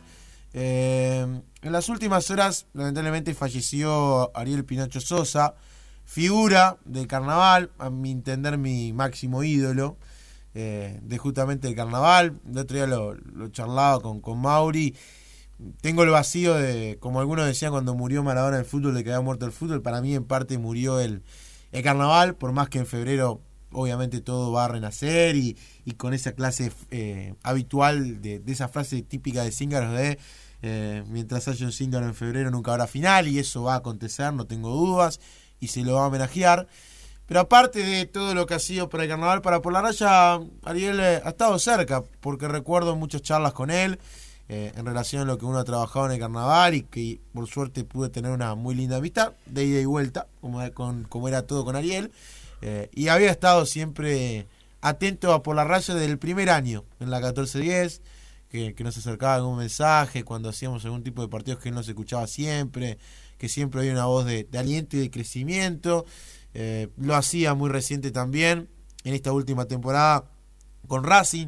[0.54, 1.26] Eh,
[1.62, 5.56] en las últimas horas, lamentablemente, falleció Ariel Pinacho Sosa,
[6.06, 9.98] figura del carnaval, a mi entender, mi máximo ídolo
[10.56, 12.40] eh, de justamente el carnaval.
[12.50, 13.16] El otro día lo,
[13.50, 14.96] charlaba con, con Mauri.
[15.82, 19.22] Tengo el vacío de, como algunos decían cuando murió Maradona el fútbol, de que había
[19.22, 19.82] muerto el fútbol.
[19.82, 21.24] Para mí, en parte, murió el,
[21.72, 26.14] el carnaval, por más que en febrero obviamente todo va a renacer y, y con
[26.14, 30.20] esa clase eh, habitual de, de esa frase típica de Cíngaros de
[30.62, 34.34] eh, mientras haya un Cíngaro en febrero nunca habrá final y eso va a acontecer,
[34.34, 35.20] no tengo dudas
[35.60, 36.68] y se lo va a homenajear.
[37.28, 40.40] Pero aparte de todo lo que ha sido para el carnaval, para Por la Raya,
[40.64, 44.00] Ariel eh, ha estado cerca, porque recuerdo muchas charlas con él
[44.52, 47.84] en relación a lo que uno ha trabajado en el carnaval y que por suerte
[47.84, 51.64] pude tener una muy linda amistad, de ida y vuelta, como, con, como era todo
[51.64, 52.12] con Ariel.
[52.62, 54.48] Eh, y había estado siempre
[54.82, 58.02] atento a por la raya del primer año, en la 1410,
[58.50, 61.88] que, que nos acercaba algún mensaje cuando hacíamos algún tipo de partidos que él nos
[61.88, 62.98] escuchaba siempre,
[63.38, 66.06] que siempre había una voz de, de aliento y de crecimiento.
[66.54, 68.70] Eh, lo hacía muy reciente también,
[69.04, 70.26] en esta última temporada,
[70.88, 71.48] con Racing,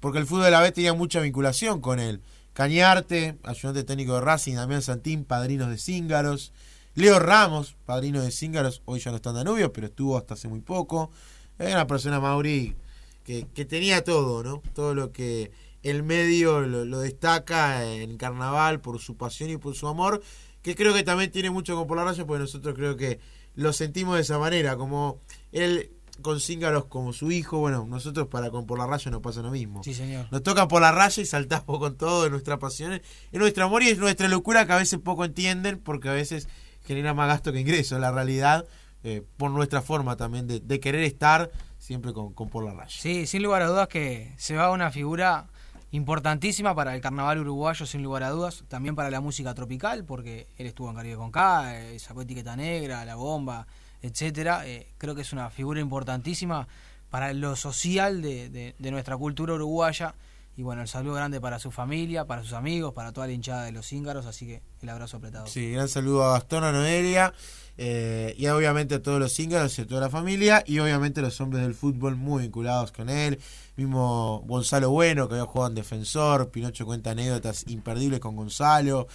[0.00, 2.22] porque el fútbol de la B tenía mucha vinculación con él.
[2.52, 6.52] Cañarte, ayudante técnico de Racing, Damián Santín, padrinos de Cíngaros.
[6.98, 10.48] Leo Ramos, padrino de Cíngaros, hoy ya no está en Danubio, pero estuvo hasta hace
[10.48, 11.12] muy poco.
[11.56, 12.74] Era una persona, Mauri,
[13.22, 14.64] que, que tenía todo, ¿no?
[14.74, 15.52] Todo lo que
[15.84, 20.24] el medio lo, lo, destaca en carnaval por su pasión y por su amor,
[20.60, 23.20] que creo que también tiene mucho con por la raya, porque nosotros creo que
[23.54, 25.20] lo sentimos de esa manera, como
[25.52, 29.40] él con Cíngaros como su hijo, bueno, nosotros para con por la raya nos pasa
[29.40, 29.84] lo mismo.
[29.84, 30.26] Sí, señor.
[30.32, 33.84] Nos toca por la raya y saltamos con todo de nuestra pasión, es nuestro amor
[33.84, 36.48] y es nuestra locura que a veces poco entienden, porque a veces
[36.88, 38.64] genera más gasto que ingreso, la realidad,
[39.04, 42.88] eh, por nuestra forma también de, de querer estar siempre con, por la raya.
[42.90, 45.46] Sí, sin lugar a dudas que se va una figura
[45.90, 50.46] importantísima para el carnaval uruguayo, sin lugar a dudas, también para la música tropical, porque
[50.56, 53.66] él estuvo en Caribe con K, eh, sacó etiqueta negra, la bomba,
[54.00, 54.66] etcétera.
[54.66, 56.66] Eh, creo que es una figura importantísima
[57.10, 60.14] para lo social de nuestra cultura uruguaya.
[60.58, 63.62] Y bueno, el saludo grande para su familia, para sus amigos, para toda la hinchada
[63.62, 65.46] de los íngaros, así que el abrazo apretado.
[65.46, 67.32] Sí, gran saludo a Gastón, a Noelia
[67.76, 71.22] eh, y obviamente a todos los íngaros y a toda la familia y obviamente a
[71.22, 73.38] los hombres del fútbol muy vinculados con él.
[73.76, 79.06] Mismo Gonzalo Bueno, que había jugado en defensor, Pinocho cuenta anécdotas imperdibles con Gonzalo.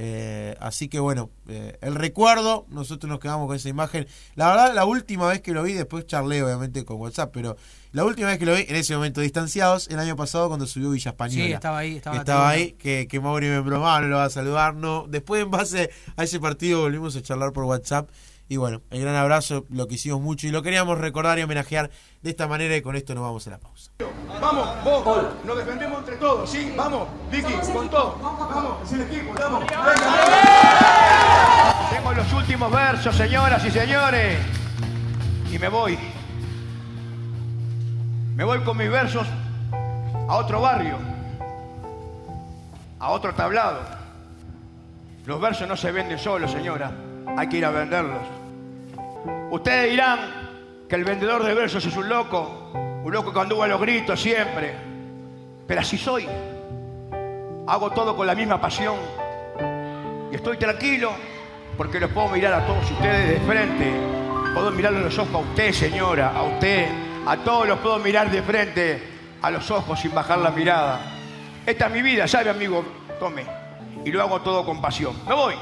[0.00, 4.06] Eh, así que bueno, eh, el recuerdo, nosotros nos quedamos con esa imagen.
[4.36, 7.56] La verdad, la última vez que lo vi, después charlé obviamente con WhatsApp, pero
[7.90, 10.90] la última vez que lo vi, en ese momento distanciados, el año pasado cuando subió
[10.90, 11.44] Villa Española.
[11.44, 14.30] Sí, estaba ahí, estaba Estaba ahí, que, que Mauri me bromaba, no lo va a
[14.30, 15.06] saludar, no.
[15.08, 18.08] Después en base a ese partido volvimos a charlar por WhatsApp.
[18.50, 21.90] Y bueno, el gran abrazo, lo quisimos mucho y lo queríamos recordar y homenajear
[22.22, 23.92] de esta manera y con esto nos vamos a la pausa.
[24.40, 26.72] Vamos, vos, nos defendemos entre todos, ¿sí?
[26.74, 28.16] Vamos, Vicky, con todo.
[28.16, 29.64] Vamos, es el equipo, vamos.
[31.90, 34.38] Tengo los últimos versos, señoras y señores.
[35.52, 35.98] Y me voy.
[38.34, 39.26] Me voy con mis versos
[40.28, 40.96] a otro barrio,
[42.98, 43.80] a otro tablado.
[45.26, 46.92] Los versos no se venden solos, señora.
[47.36, 48.37] Hay que ir a venderlos.
[49.50, 52.70] Ustedes dirán que el vendedor de versos es un loco,
[53.04, 54.74] un loco que anduvo a los gritos siempre.
[55.66, 56.26] Pero así soy.
[57.66, 58.96] Hago todo con la misma pasión.
[60.32, 61.12] Y estoy tranquilo
[61.76, 63.92] porque los puedo mirar a todos ustedes de frente.
[64.54, 66.88] Puedo mirarle los ojos a usted, señora, a usted.
[67.26, 69.02] A todos los puedo mirar de frente,
[69.42, 70.98] a los ojos sin bajar la mirada.
[71.66, 72.82] Esta es mi vida, ¿sabe, amigo?
[73.20, 73.44] Tome.
[74.02, 75.14] Y lo hago todo con pasión.
[75.28, 75.54] Me voy.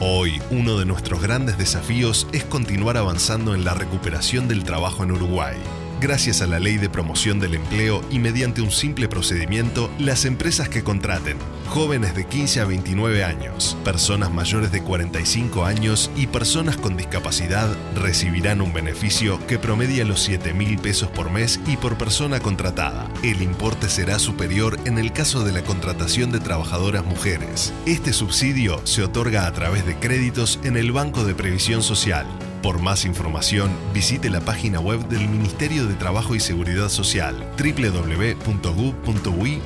[0.00, 5.12] Hoy, uno de nuestros grandes desafíos es continuar avanzando en la recuperación del trabajo en
[5.12, 5.56] Uruguay.
[6.02, 10.68] Gracias a la ley de promoción del empleo y mediante un simple procedimiento, las empresas
[10.68, 11.38] que contraten
[11.68, 17.68] jóvenes de 15 a 29 años, personas mayores de 45 años y personas con discapacidad
[17.94, 23.08] recibirán un beneficio que promedia los 7 mil pesos por mes y por persona contratada.
[23.22, 27.72] El importe será superior en el caso de la contratación de trabajadoras mujeres.
[27.86, 32.26] Este subsidio se otorga a través de créditos en el Banco de Previsión Social.
[32.62, 39.60] Por más información, visite la página web del Ministerio de Trabajo y Seguridad Social www.gov.ui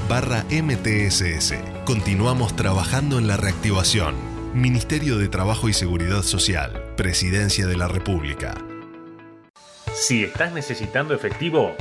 [0.62, 1.54] MTSS.
[1.84, 4.14] Continuamos trabajando en la reactivación.
[4.54, 8.54] Ministerio de Trabajo y Seguridad Social, Presidencia de la República.
[9.92, 11.76] Si estás necesitando efectivo,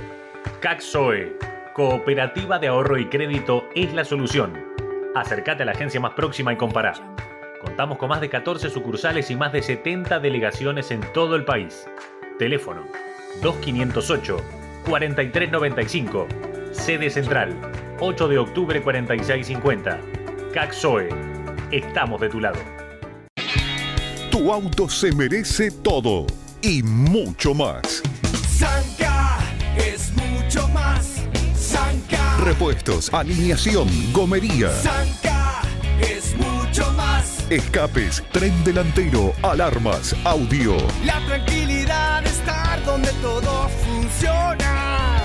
[0.59, 1.37] CACSOE,
[1.73, 4.53] Cooperativa de Ahorro y Crédito, es la solución.
[5.15, 7.15] Acércate a la agencia más próxima y compará.
[7.65, 11.87] Contamos con más de 14 sucursales y más de 70 delegaciones en todo el país.
[12.37, 12.83] Teléfono
[13.41, 14.37] 2508
[14.87, 16.27] 4395.
[16.71, 17.57] Sede Central
[17.99, 19.99] 8 de octubre 4650.
[20.53, 21.09] Caxoe.
[21.71, 22.59] Estamos de tu lado.
[24.29, 26.27] Tu auto se merece todo
[26.61, 28.03] y mucho más.
[28.47, 29.39] Sanca
[29.75, 31.23] es mucho más.
[31.55, 32.37] Sanca.
[32.43, 35.34] Repuestos, alineación, gomería, Sanca.
[37.49, 40.75] Escapes, tren delantero, alarmas, audio.
[41.05, 45.21] La tranquilidad de estar donde todo funciona.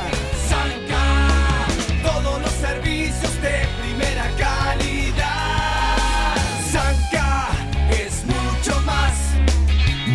[0.48, 1.66] Sanca,
[2.02, 6.36] todos los servicios de primera calidad.
[6.70, 7.48] Sanca
[7.90, 9.12] es mucho más.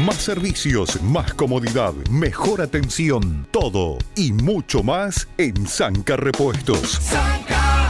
[0.05, 6.99] Más servicios, más comodidad, mejor atención, todo y mucho más en Sanca Repuestos.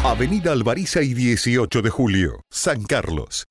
[0.04, 3.48] Avenida Alvariza y 18 de julio, San Carlos.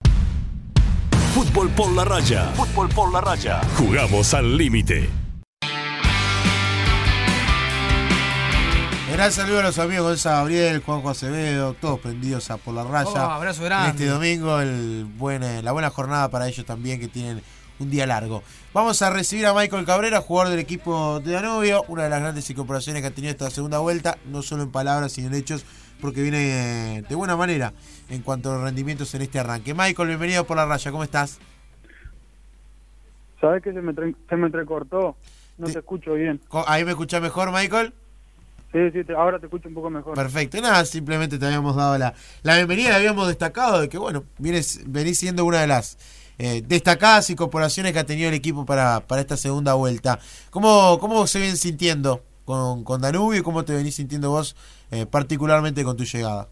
[1.35, 2.45] Fútbol por la raya.
[2.55, 3.61] Fútbol por la raya.
[3.76, 5.11] Jugamos al límite.
[9.12, 13.11] Gran saludo a los amigos Gonzalo Gabriel, Juanjo Acevedo, todos prendidos a por la raya.
[13.11, 13.91] Oh, abrazo grande.
[13.91, 17.43] Este domingo, el buen, eh, la buena jornada para ellos también, que tienen
[17.80, 18.45] un día largo.
[18.72, 22.49] Vamos a recibir a Michael Cabrera, jugador del equipo de Danubio, una de las grandes
[22.49, 25.64] incorporaciones que ha tenido esta segunda vuelta, no solo en palabras, sino en hechos,
[26.05, 27.72] porque viene eh, de buena manera
[28.11, 29.72] en cuanto a los rendimientos en este arranque.
[29.72, 31.38] Michael, bienvenido por la raya, ¿cómo estás?
[33.40, 35.16] ¿Sabes que se me, se me entrecortó?
[35.57, 36.42] No te escucho bien.
[36.66, 37.94] ¿Ahí me escuchás mejor, Michael?
[38.70, 40.14] Sí, sí, te- ahora te escucho un poco mejor.
[40.14, 44.24] Perfecto, nada, simplemente te habíamos dado la, la bienvenida, y habíamos destacado de que, bueno,
[44.36, 45.96] vienes, venís siendo una de las
[46.36, 50.18] eh, destacadas incorporaciones que ha tenido el equipo para, para esta segunda vuelta.
[50.50, 54.57] ¿Cómo, cómo se ven sintiendo con, con Danubio y cómo te venís sintiendo vos
[54.90, 56.49] eh, particularmente con tu llegada?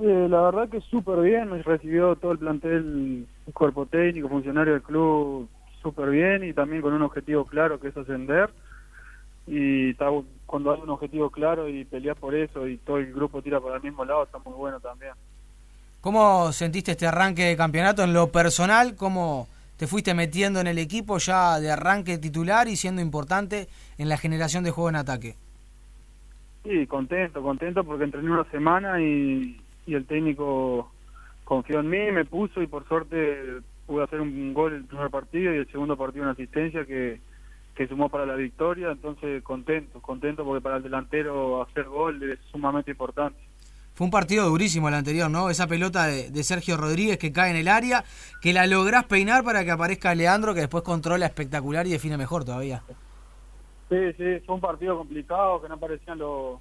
[0.00, 4.74] Eh, la verdad que súper bien, me recibió todo el plantel, el cuerpo técnico, funcionario
[4.74, 5.48] del club
[5.82, 8.50] súper bien y también con un objetivo claro que es ascender.
[9.46, 10.08] Y está,
[10.44, 13.76] cuando hay un objetivo claro y peleas por eso y todo el grupo tira para
[13.76, 15.12] el mismo lado, está muy bueno también.
[16.02, 18.94] ¿Cómo sentiste este arranque de campeonato en lo personal?
[18.94, 19.48] ¿Cómo
[19.78, 24.18] te fuiste metiendo en el equipo ya de arranque titular y siendo importante en la
[24.18, 25.36] generación de juego en ataque?
[26.64, 29.56] Sí, contento, contento porque entrené una semana y,
[29.86, 30.90] el técnico
[31.44, 35.54] confió en mí, me puso y por suerte pude hacer un gol el primer partido
[35.54, 37.20] y el segundo partido una asistencia que,
[37.74, 42.38] que sumó para la victoria, entonces contento, contento porque para el delantero hacer gol es
[42.50, 43.38] sumamente importante.
[43.98, 45.50] Fue un partido durísimo el anterior, ¿no?
[45.50, 48.04] Esa pelota de, de Sergio Rodríguez que cae en el área,
[48.40, 52.44] que la lográs peinar para que aparezca Leandro, que después controla espectacular y define mejor
[52.44, 52.80] todavía.
[53.88, 56.60] Sí, sí, fue un partido complicado, que no aparecían los,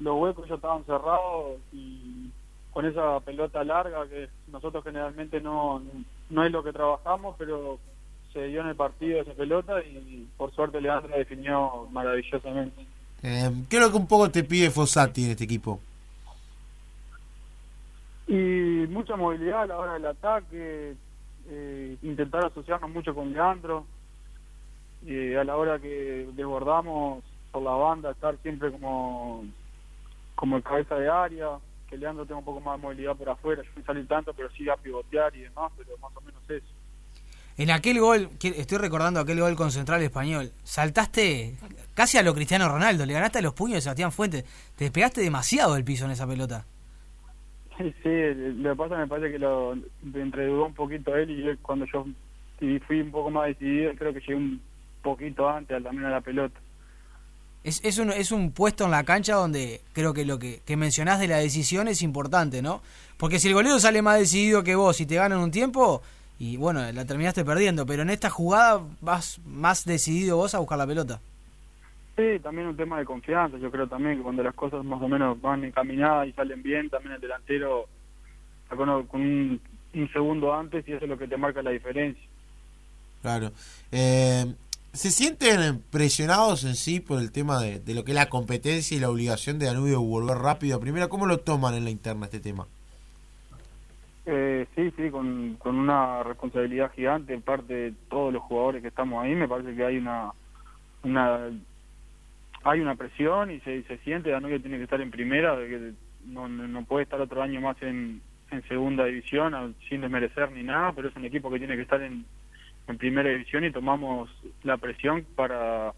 [0.00, 2.28] los huecos, ya estaban cerrados y
[2.70, 5.82] con esa pelota larga que nosotros generalmente no,
[6.28, 7.78] no es lo que trabajamos, pero
[8.30, 12.84] se dio en el partido esa pelota y por suerte Leandro definió maravillosamente.
[13.22, 15.80] Eh, ¿Qué es lo que un poco te pide Fossati en este equipo?
[18.32, 20.94] Y mucha movilidad a la hora del ataque,
[21.50, 23.84] eh, intentar asociarnos mucho con Leandro,
[25.04, 29.44] y a la hora que desbordamos por la banda, estar siempre como,
[30.34, 31.58] como el cabeza de área,
[31.90, 34.50] que Leandro tenga un poco más de movilidad por afuera, yo no salí tanto, pero
[34.52, 36.64] sí a pivotear y demás, pero más o menos eso.
[37.58, 41.58] En aquel gol, estoy recordando aquel gol con Central Español, saltaste
[41.92, 45.74] casi a lo Cristiano Ronaldo, le ganaste los puños de Sebastián Fuentes, te despegaste demasiado
[45.74, 46.64] del piso en esa pelota.
[47.78, 48.10] Sí,
[48.56, 49.74] lo que pasa me parece que lo
[50.14, 52.06] entredudó un poquito él y yo, cuando yo
[52.86, 54.60] fui un poco más decidido, creo que llegué un
[55.02, 56.58] poquito antes también a la pelota.
[57.64, 60.76] Es, es, un, es un puesto en la cancha donde creo que lo que, que
[60.76, 62.82] mencionás de la decisión es importante, ¿no?
[63.16, 66.02] Porque si el golero sale más decidido que vos y te ganan un tiempo,
[66.38, 70.76] y bueno, la terminaste perdiendo, pero en esta jugada vas más decidido vos a buscar
[70.76, 71.20] la pelota.
[72.16, 73.56] Sí, también un tema de confianza.
[73.56, 76.90] Yo creo también que cuando las cosas más o menos van encaminadas y salen bien,
[76.90, 77.86] también el delantero
[78.68, 79.60] con, con un,
[79.94, 82.22] un segundo antes y eso es lo que te marca la diferencia.
[83.22, 83.52] Claro.
[83.90, 84.54] Eh,
[84.92, 88.94] ¿Se sienten presionados en sí por el tema de, de lo que es la competencia
[88.94, 91.08] y la obligación de Danubio de volver rápido a primera?
[91.08, 92.66] ¿Cómo lo toman en la interna este tema?
[94.26, 98.88] Eh, sí, sí, con, con una responsabilidad gigante en parte de todos los jugadores que
[98.88, 99.34] estamos ahí.
[99.34, 100.30] Me parece que hay una
[101.04, 101.50] una
[102.64, 104.30] hay una presión y se, se siente.
[104.30, 105.92] Danubio tiene que estar en primera, de que
[106.26, 110.92] no, no puede estar otro año más en, en segunda división sin desmerecer ni nada,
[110.92, 112.24] pero es un equipo que tiene que estar en,
[112.88, 114.30] en primera división y tomamos
[114.62, 115.92] la presión para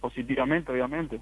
[0.00, 1.20] positivamente, obviamente.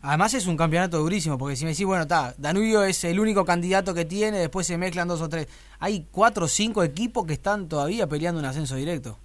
[0.00, 3.44] Además es un campeonato durísimo, porque si me decís, bueno, está, Danubio es el único
[3.44, 5.48] candidato que tiene, después se mezclan dos o tres.
[5.80, 9.18] Hay cuatro o cinco equipos que están todavía peleando un ascenso directo.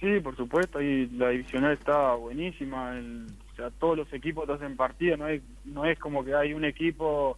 [0.00, 3.26] Sí, por supuesto, ahí la divisional está buenísima, el-
[3.58, 6.64] sea, todos los equipos te hacen partido, no es, no es como que hay un
[6.64, 7.36] equipo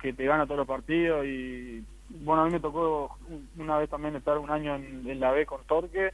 [0.00, 3.88] que te gana todos los partidos y bueno, a mí me tocó un- una vez
[3.88, 6.10] también estar un año en, la B con Torque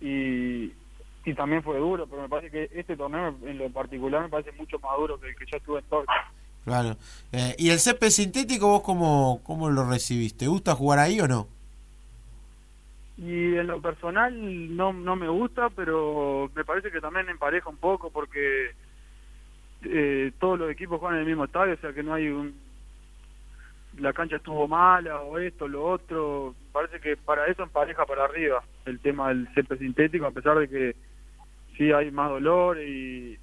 [0.00, 0.72] y,
[1.24, 4.52] y también fue duro, pero me parece que este torneo en lo particular me parece
[4.52, 6.12] mucho más duro que el que yo estuve en Torque.
[6.64, 6.96] Claro.
[7.32, 10.40] Eh, ¿Y el césped sintético vos cómo, cómo lo recibiste?
[10.40, 11.48] ¿Te gusta jugar ahí o no?
[13.18, 17.76] Y en lo personal no, no me gusta, pero me parece que también empareja un
[17.76, 18.70] poco porque
[19.82, 22.54] eh, todos los equipos juegan en el mismo estadio, o sea que no hay un...
[23.98, 26.54] La cancha estuvo mala o esto, lo otro.
[26.70, 30.68] Parece que para eso empareja para arriba el tema del césped sintético, a pesar de
[30.68, 30.94] que
[31.76, 33.36] sí hay más dolor y,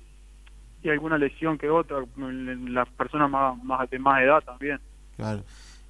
[0.84, 4.80] y alguna lesión que otra en las personas más, más de más edad también.
[5.18, 5.44] Claro.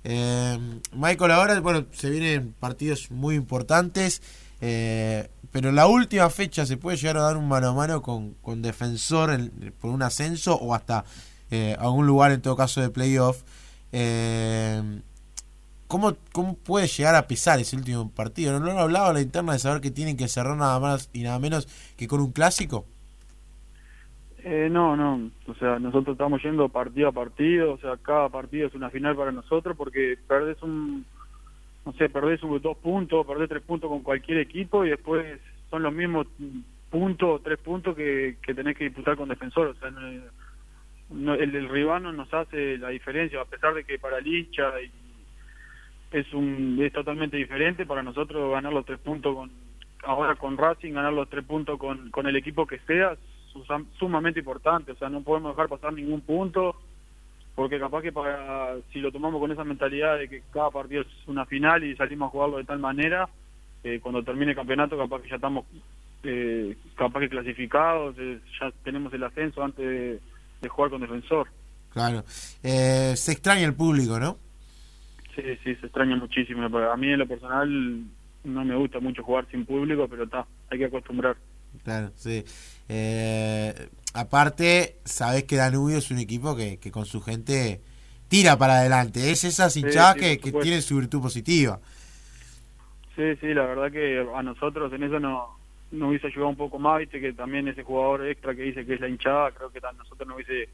[0.08, 0.60] Eh,
[0.93, 4.22] Michael, ahora, bueno, se vienen partidos muy importantes,
[4.62, 8.36] eh, pero la última fecha se puede llegar a dar un mano a mano con,
[8.41, 11.06] con Defensor en- por un ascenso o hasta
[11.51, 13.41] eh, algún lugar, en todo caso, de playoff.
[13.91, 15.01] Eh,
[15.88, 18.53] ¿cómo, ¿Cómo puede llegar a pesar ese último partido?
[18.53, 21.10] ¿No lo han hablado a la interna de saber que tienen que cerrar nada más
[21.14, 22.86] y nada menos que con un clásico?
[24.48, 28.68] Eh, no, no, o sea, nosotros estamos yendo partido a partido, o sea, cada partido
[28.68, 31.04] es una final para nosotros porque perdés un,
[31.84, 35.39] no sé, perdés un, dos puntos, perdés tres puntos con cualquier equipo y después
[35.72, 36.28] son los mismos
[36.91, 40.22] puntos tres puntos que, que tenés que disputar con defensor, o sea, no-
[41.10, 44.28] no- el, el rival no nos hace la diferencia, a pesar de que para el
[44.28, 44.91] hincha y
[46.12, 49.52] es un es totalmente diferente para nosotros ganar los tres puntos con
[50.04, 53.18] ahora con Racing ganar los tres puntos con, con el equipo que sea
[53.97, 56.76] sumamente importante o sea no podemos dejar pasar ningún punto
[57.56, 61.08] porque capaz que para si lo tomamos con esa mentalidad de que cada partido es
[61.28, 63.30] una final y salimos a jugarlo de tal manera
[63.84, 65.66] eh, cuando termine el campeonato capaz que ya estamos
[66.24, 70.20] eh, capaz que clasificados eh, ya tenemos el ascenso antes de,
[70.62, 71.47] de jugar con defensor
[71.95, 72.26] Claro.
[72.62, 74.38] Eh, se extraña el público, ¿no?
[75.34, 76.66] Sí, sí, se extraña muchísimo.
[76.66, 78.03] A mí en lo personal
[78.43, 81.38] no me gusta mucho jugar sin público, pero está, hay que acostumbrar.
[81.84, 82.43] Claro, sí.
[82.89, 87.82] Eh, aparte, sabés que Danubio es un equipo que, que con su gente
[88.28, 89.32] tira para adelante.
[89.32, 91.80] Es esas hinchadas sí, que, que tienen su virtud positiva.
[93.15, 95.55] Sí, sí, la verdad que a nosotros en eso no
[95.91, 98.95] nos hubiese ayudado un poco más, viste que también ese jugador extra que dice que
[98.95, 100.69] es la hinchada, creo que a nosotros nos hubiese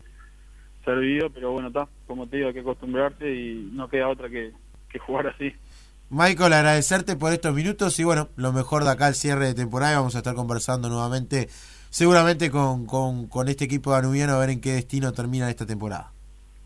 [0.84, 4.52] servido, pero bueno, está, como te digo, hay que acostumbrarse y no queda otra que,
[4.90, 5.54] que jugar así.
[6.14, 9.94] Michael, agradecerte por estos minutos y bueno, lo mejor de acá al cierre de temporada.
[9.94, 11.48] y Vamos a estar conversando nuevamente,
[11.90, 16.12] seguramente con, con, con este equipo danubiano, a ver en qué destino termina esta temporada.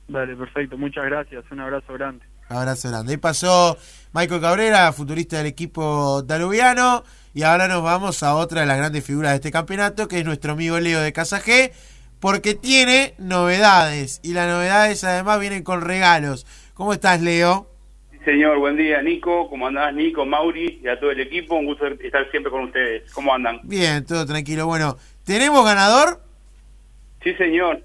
[0.07, 2.25] Dale, perfecto, muchas gracias, un abrazo grande.
[2.49, 3.11] Abrazo grande.
[3.11, 3.77] Ahí pasó
[4.13, 7.03] Michael Cabrera, futurista del equipo danubiano.
[7.35, 10.25] Y ahora nos vamos a otra de las grandes figuras de este campeonato, que es
[10.25, 11.71] nuestro amigo Leo de Casa G,
[12.19, 14.21] porque tiene novedades.
[14.23, 16.47] Y las novedades además vienen con regalos.
[16.73, 17.74] ¿Cómo estás, Leo?
[18.25, 19.47] Señor, buen día, Nico.
[19.49, 21.55] ¿Cómo andás, Nico, Mauri y a todo el equipo?
[21.55, 23.11] Un gusto estar siempre con ustedes.
[23.13, 23.59] ¿Cómo andan?
[23.63, 24.65] Bien, todo tranquilo.
[24.65, 26.19] Bueno, ¿tenemos ganador?
[27.23, 27.81] Sí, señor.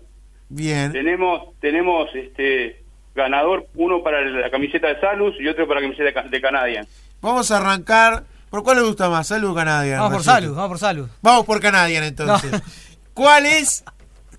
[0.49, 0.93] Bien.
[0.93, 2.82] Tenemos, tenemos este
[3.14, 6.41] ganador, uno para la camiseta de Salus y otro para la camiseta de Ca- de
[6.41, 6.86] Canadian.
[7.20, 8.24] Vamos a arrancar.
[8.49, 9.28] ¿Por cuál le gusta más?
[9.28, 9.99] Salud Canadian.
[10.01, 11.09] Vamos por salud, vamos por salud.
[11.22, 12.51] Vamos por Canadian entonces.
[13.14, 13.84] ¿Cuál es?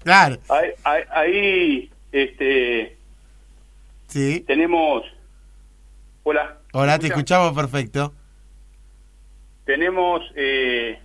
[0.04, 0.38] Claro.
[0.49, 2.97] Ahí, ahí, ahí, este,
[4.08, 4.43] Sí.
[4.47, 5.04] tenemos...
[6.24, 6.58] Hola.
[6.74, 8.14] Hola, ¿Me te escuchamos perfecto.
[9.66, 11.00] Tenemos, eh,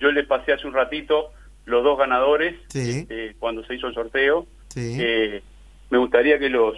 [0.00, 1.30] yo les pasé hace un ratito
[1.64, 3.06] los dos ganadores Sí.
[3.08, 4.46] eh, cuando se hizo el sorteo.
[4.68, 4.96] Sí.
[5.00, 5.42] Eh,
[5.90, 6.74] me gustaría que los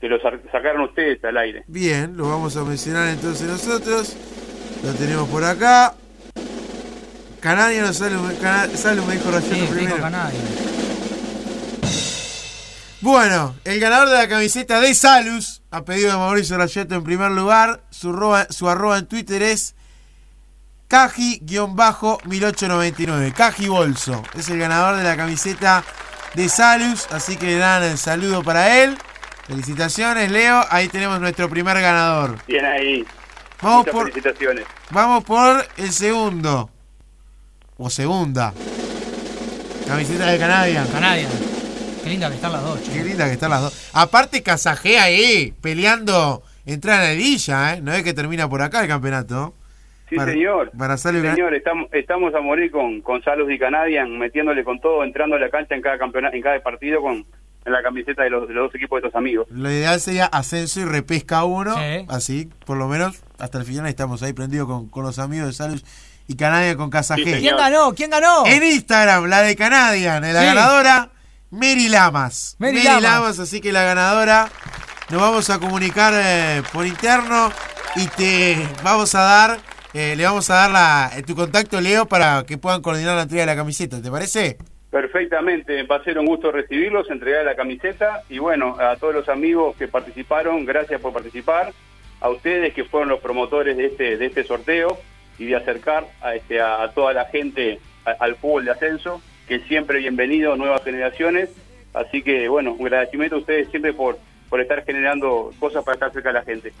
[0.00, 1.64] que los ar- sacaran ustedes al aire.
[1.66, 4.16] Bien, lo vamos a mencionar entonces nosotros.
[4.84, 5.94] Lo tenemos por acá.
[7.40, 9.96] Canadian o Salud, Cana- Salud me dijo Rayito primero.
[13.04, 17.32] Bueno, el ganador de la camiseta de Salus, a pedido de Mauricio Rayeto en primer
[17.32, 19.74] lugar, su, arroba- su arroba en Twitter es
[20.88, 25.84] Caji-1899, Caji Bolso, es el ganador de la camiseta
[26.32, 28.96] de Salus, así que le dan el saludo para él.
[29.48, 32.38] Felicitaciones, Leo, ahí tenemos nuestro primer ganador.
[32.46, 33.04] Bien ahí.
[33.60, 34.64] Vamos Muchas por, felicitaciones.
[34.88, 36.70] vamos por el segundo.
[37.76, 38.54] O segunda.
[39.86, 40.88] Camiseta de Canadian.
[40.88, 41.30] Canadian.
[42.04, 42.92] Qué linda que están las dos, che.
[42.92, 43.90] Qué linda que están las dos.
[43.94, 47.80] Aparte, Casajé ahí, peleando entrar a la liguilla, ¿eh?
[47.80, 49.54] No es que termina por acá el campeonato.
[50.10, 50.70] Sí, Para- señor.
[50.76, 54.78] para Salud Sí, señor, estamos, estamos a morir con, con Salus y Canadian, metiéndole con
[54.80, 57.24] todo, entrando a la cancha en cada campeonato, en cada partido con
[57.66, 59.46] en la camiseta de los, de los dos equipos de estos amigos.
[59.50, 61.74] Lo ideal sería ascenso y repesca uno.
[61.74, 62.04] Sí.
[62.10, 65.52] Así, por lo menos, hasta el final estamos ahí prendidos con, con los amigos de
[65.54, 65.82] Salus
[66.28, 67.40] y Canadian con Casa G.
[67.40, 67.94] ¿Quién ganó?
[67.94, 68.44] ¿Quién ganó?
[68.44, 70.46] En Instagram, la de Canadian, la Sí.
[70.46, 71.08] ganadora,
[71.54, 72.56] Mary Lamas.
[72.58, 73.38] Mary Lamas.
[73.38, 74.48] así que la ganadora,
[75.10, 77.50] nos vamos a comunicar eh, por interno
[77.96, 79.58] y te vamos a dar,
[79.92, 83.22] eh, le vamos a dar la, eh, tu contacto, Leo, para que puedan coordinar la
[83.22, 84.58] entrega de la camiseta, ¿te parece?
[84.90, 89.28] Perfectamente, va a ser un gusto recibirlos, entregar la camiseta y bueno, a todos los
[89.28, 91.72] amigos que participaron, gracias por participar,
[92.20, 94.98] a ustedes que fueron los promotores de este de este sorteo
[95.38, 99.20] y de acercar a, este, a, a toda la gente a- al fútbol de ascenso,
[99.48, 101.50] que siempre bienvenido, nuevas generaciones,
[101.92, 104.18] así que bueno, un agradecimiento a ustedes siempre por,
[104.48, 106.72] por estar generando cosas para estar cerca de la gente.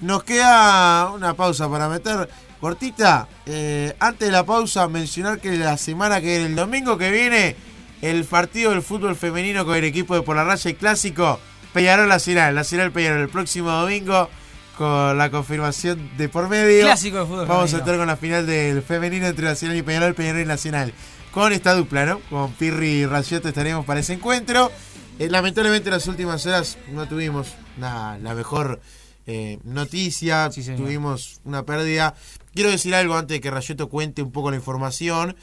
[0.00, 2.28] Nos queda una pausa para meter
[2.60, 3.28] cortita.
[3.46, 7.56] Eh, antes de la pausa, mencionar que la semana que viene, el domingo que viene,
[8.00, 11.40] el partido del fútbol femenino con el equipo de Por la Raya y Clásico,
[11.72, 14.28] Peñarol Nacional, Nacional Peñarol, el próximo domingo
[14.76, 16.82] con la confirmación de por medio.
[16.82, 17.76] Clásico de fútbol Vamos femenino.
[17.76, 20.92] a estar con la final del femenino entre Nacional y Peñarol, Peñarol y Nacional.
[21.32, 22.20] Con esta dupla, ¿no?
[22.30, 24.70] Con Pirri y Racioto estaremos para ese encuentro.
[25.18, 28.80] Eh, lamentablemente en las últimas horas no tuvimos la, la mejor
[29.26, 32.14] eh, noticia, tuvimos una pérdida.
[32.54, 35.36] Quiero decir algo antes de que Rayoto cuente un poco la información.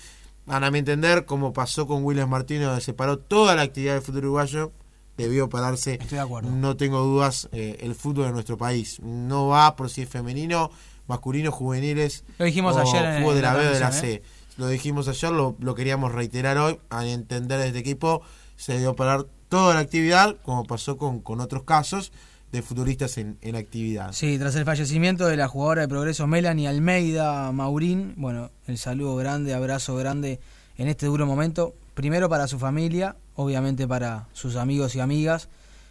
[0.45, 3.93] Van a mi entender, como pasó con Williams Martínez, donde se paró toda la actividad
[3.93, 4.71] del fútbol uruguayo,
[5.17, 5.93] debió pararse.
[5.93, 6.49] Estoy de acuerdo.
[6.51, 8.99] No tengo dudas, eh, el fútbol de nuestro país.
[9.01, 10.71] No va por si es femenino,
[11.07, 12.23] masculino, juveniles.
[12.37, 14.23] Lo dijimos o ayer en- fútbol de en la la B o de la C.
[14.57, 16.79] Lo dijimos ayer, lo, lo queríamos reiterar hoy.
[16.89, 18.21] A entender desde equipo,
[18.55, 22.11] se debió parar toda la actividad, como pasó con, con otros casos
[22.51, 24.13] de futbolistas en, en actividad.
[24.13, 29.15] Sí, tras el fallecimiento de la jugadora de progreso Melanie Almeida Maurín, bueno, el saludo
[29.17, 30.39] grande, abrazo grande
[30.77, 31.73] en este duro momento.
[31.95, 35.47] Primero para su familia, obviamente para sus amigos y amigas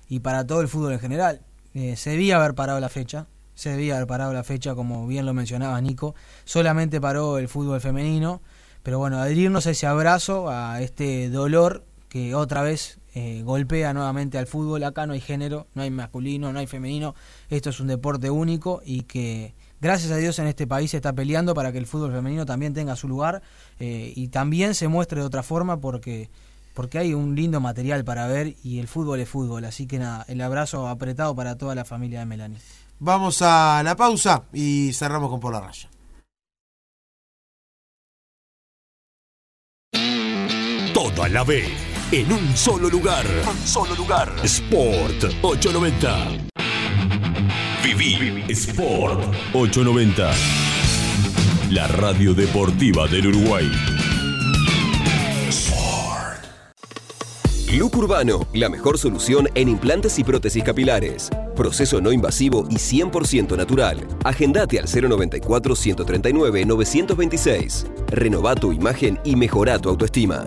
[0.07, 1.41] y para todo el fútbol en general.
[1.73, 5.25] Eh, se debía haber parado la fecha, se debía haber parado la fecha, como bien
[5.25, 6.15] lo mencionaba Nico.
[6.45, 8.43] Solamente paró el fútbol femenino,
[8.83, 14.37] pero bueno, adherirnos a ese abrazo, a este dolor que otra vez eh, golpea nuevamente
[14.37, 14.85] al fútbol.
[14.85, 17.15] Acá no hay género, no hay masculino, no hay femenino.
[17.49, 19.55] Esto es un deporte único y que
[19.85, 22.73] gracias a Dios en este país se está peleando para que el fútbol femenino también
[22.73, 23.43] tenga su lugar
[23.79, 26.31] eh, y también se muestre de otra forma porque
[26.73, 29.65] porque hay un lindo material para ver y el fútbol es fútbol.
[29.65, 32.59] Así que nada, el abrazo apretado para toda la familia de Melanie.
[32.99, 35.89] Vamos a la pausa y cerramos con Por la Raya.
[40.93, 41.63] Toda la B
[42.11, 43.25] en un solo lugar.
[43.49, 44.33] Un solo lugar.
[44.43, 46.54] Sport 890.
[47.85, 49.21] Viví Sport
[49.53, 50.33] 890.
[51.71, 53.71] La radio deportiva del Uruguay.
[57.77, 61.29] Look Urbano, la mejor solución en implantes y prótesis capilares.
[61.55, 64.09] Proceso no invasivo y 100% natural.
[64.25, 67.85] Agendate al 094-139-926.
[68.07, 70.47] Renova tu imagen y mejora tu autoestima.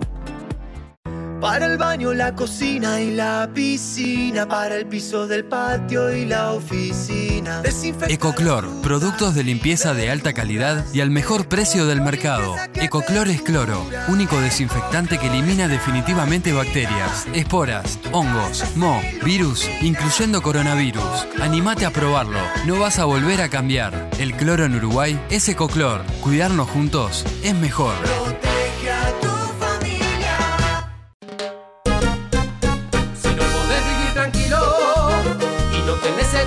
[1.40, 4.48] Para el baño, la cocina y la piscina.
[4.48, 7.62] Para el piso del patio y la oficina.
[8.08, 12.56] Ecoclor, productos de limpieza de alta calidad y al mejor precio del mercado.
[12.74, 21.26] Ecoclor es cloro, único desinfectante que elimina definitivamente bacterias, esporas, hongos, moho, virus, incluyendo coronavirus.
[21.40, 24.10] Animate a probarlo, no vas a volver a cambiar.
[24.18, 26.02] El cloro en Uruguay es Ecoclor.
[26.20, 27.94] Cuidarnos juntos es mejor.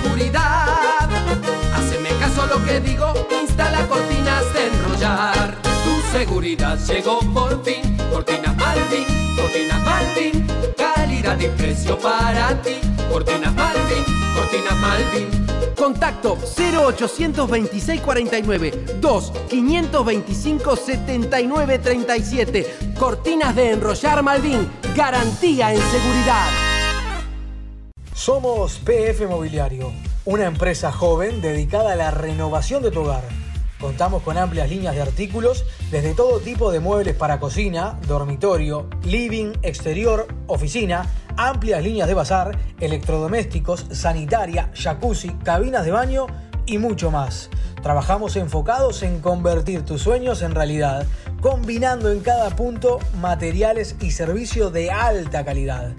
[0.02, 1.08] Seguridad,
[1.74, 5.56] haceme caso a lo que digo, instala cortinas de enrollar.
[5.62, 10.46] Tu seguridad llegó por fin, cortinas Malvin, cortinas Malvin,
[10.76, 12.80] calidad y precio para ti.
[13.10, 15.46] Cortinas Malvin, cortinas Malvin.
[15.76, 22.94] Contacto 0826 49 2 525 79 37.
[22.98, 24.68] Cortinas de enrollar Malvin.
[24.94, 26.71] Garantía en seguridad.
[28.24, 29.92] Somos PF Mobiliario,
[30.24, 33.24] una empresa joven dedicada a la renovación de tu hogar.
[33.80, 39.54] Contamos con amplias líneas de artículos, desde todo tipo de muebles para cocina, dormitorio, living,
[39.62, 41.04] exterior, oficina,
[41.36, 46.28] amplias líneas de bazar, electrodomésticos, sanitaria, jacuzzi, cabinas de baño
[46.64, 47.50] y mucho más.
[47.82, 51.08] Trabajamos enfocados en convertir tus sueños en realidad,
[51.40, 55.92] combinando en cada punto materiales y servicios de alta calidad.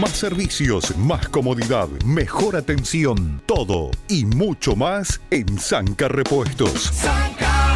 [0.00, 6.92] Más servicios, más comodidad, mejor atención, todo y mucho más en Sanca Repuestos.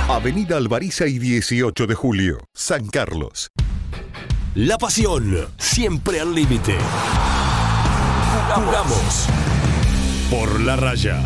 [0.08, 3.50] Avenida Alvariza y 18 de julio, San Carlos.
[4.54, 6.76] La pasión, siempre al límite.
[8.54, 9.26] Jugamos
[10.30, 11.24] por la raya.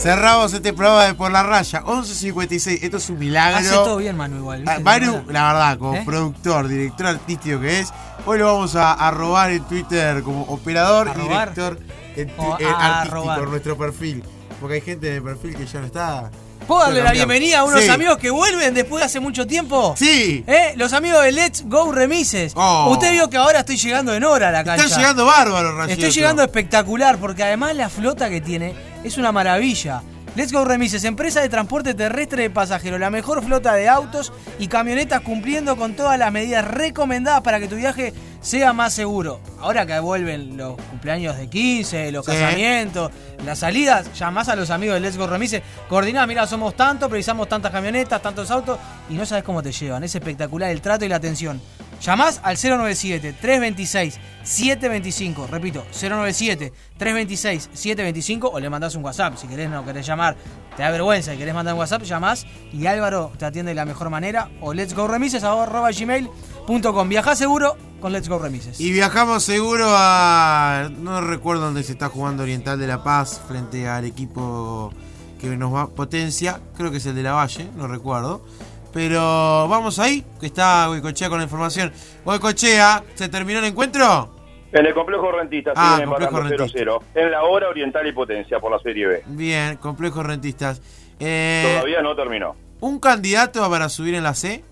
[0.00, 2.78] Cerramos este programa de Por la Raya, 11.56.
[2.82, 3.58] Esto es un milagro.
[3.58, 4.60] Hace todo bien Manu igual.
[4.60, 4.76] ¿viste?
[4.76, 6.02] Ah, Manu, la verdad, como ¿Eh?
[6.04, 7.88] productor, director artístico que es,
[8.24, 11.80] hoy lo vamos a, a robar en Twitter como operador ¿A y director
[12.14, 12.32] en eh,
[12.64, 14.22] a artístico, en nuestro perfil.
[14.60, 16.30] Porque hay gente en el perfil que ya no está.
[16.66, 17.88] ¿Puedo darle la bienvenida a unos Sí.
[17.88, 19.94] amigos que vuelven después de hace mucho tiempo?
[19.96, 20.44] Sí.
[20.46, 20.74] ¿Eh?
[20.76, 22.52] Los amigos de Let's Go Remises.
[22.54, 22.90] Oh.
[22.92, 24.84] Usted vio que ahora estoy llegando en hora a la cancha.
[24.84, 25.94] Están llegando bárbaros, Rayito.
[25.94, 28.74] Estoy llegando espectacular porque además la flota que tiene
[29.04, 30.02] es una maravilla.
[30.36, 34.68] Let's Go Remises, empresa de transporte terrestre de pasajeros, la mejor flota de autos y
[34.68, 39.40] camionetas cumpliendo con todas las medidas recomendadas para que tu viaje sea más seguro.
[39.58, 42.32] Ahora que vuelven los cumpleaños de 15, los Sí.
[42.32, 43.10] casamientos,
[43.44, 47.48] las salidas, llamás a los amigos de Let's Go Remises, coordinás, mira, somos tantos, precisamos
[47.48, 48.78] tantas camionetas, tantos autos
[49.10, 50.04] y no sabes cómo te llevan.
[50.04, 51.60] Es espectacular el trato y la atención.
[52.00, 55.48] Llamás al 097-326-725.
[55.48, 59.36] Repito, 097-326-725 o le mandás un WhatsApp.
[59.36, 60.36] Si querés, no querés llamar,
[60.76, 63.84] te da vergüenza y querés mandar un WhatsApp, llamás y Álvaro te atiende de la
[63.84, 64.48] mejor manera.
[64.60, 67.08] O let's go remises arroba gmail.com.
[67.08, 68.80] Viajá seguro con Let's Go Remises.
[68.80, 70.88] Y viajamos seguro a.
[70.98, 74.92] No recuerdo dónde se está jugando Oriental de La Paz frente al equipo
[75.40, 76.60] que nos va potencia.
[76.76, 78.44] Creo que es el de la Valle, no recuerdo.
[78.92, 81.92] Pero vamos ahí, que está Goicochea con la información.
[82.24, 84.34] Goicochea, ¿se terminó el encuentro?
[84.72, 87.02] En el complejo rentista Ah, siguen complejo empatando 0-0.
[87.14, 89.22] En la hora oriental y potencia por la Serie B.
[89.26, 90.80] Bien, complejo rentistas.
[91.20, 92.54] Eh, Todavía no terminó.
[92.80, 94.62] ¿Un candidato para subir en la C?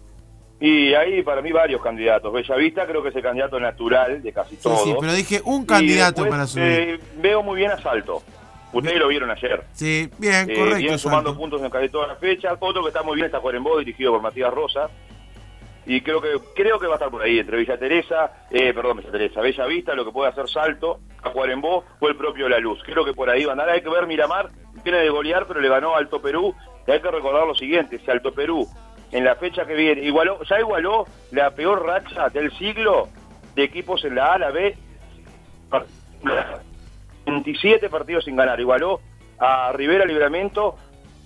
[0.60, 2.32] Y hay para mí varios candidatos.
[2.32, 4.84] Bellavista creo que es el candidato natural de casi Sí, todos.
[4.84, 6.64] sí, pero dije un Y candidato después, para subir.
[6.64, 8.22] eh, veo muy bien a Salto.
[8.72, 9.64] Ustedes lo vieron ayer.
[9.72, 10.98] Sí, bien, Eh, correcto.
[10.98, 12.56] sumando puntos en casi todas las fechas.
[12.60, 14.90] Otro que está muy bien está Cuarembó, dirigido por Matías Rosa.
[15.88, 18.96] Y creo que creo que va a estar por ahí, entre Villa Teresa, eh, perdón,
[18.98, 22.58] Villa Teresa, Bella Vista, lo que puede hacer Salto, a Cuarembó o el propio La
[22.58, 22.80] Luz.
[22.84, 23.64] Creo que por ahí van a.
[23.64, 24.50] Hay que ver Miramar,
[24.82, 26.54] tiene de golear, pero le ganó a Alto Perú.
[26.88, 28.66] Y hay que recordar lo siguiente, si Alto Perú
[29.12, 33.08] en la fecha que viene igualó, ya igualó la peor racha del siglo
[33.54, 34.76] de equipos en la A, la B,
[37.26, 39.00] 27 partidos sin ganar, igualó
[39.38, 40.76] a Rivera Libramento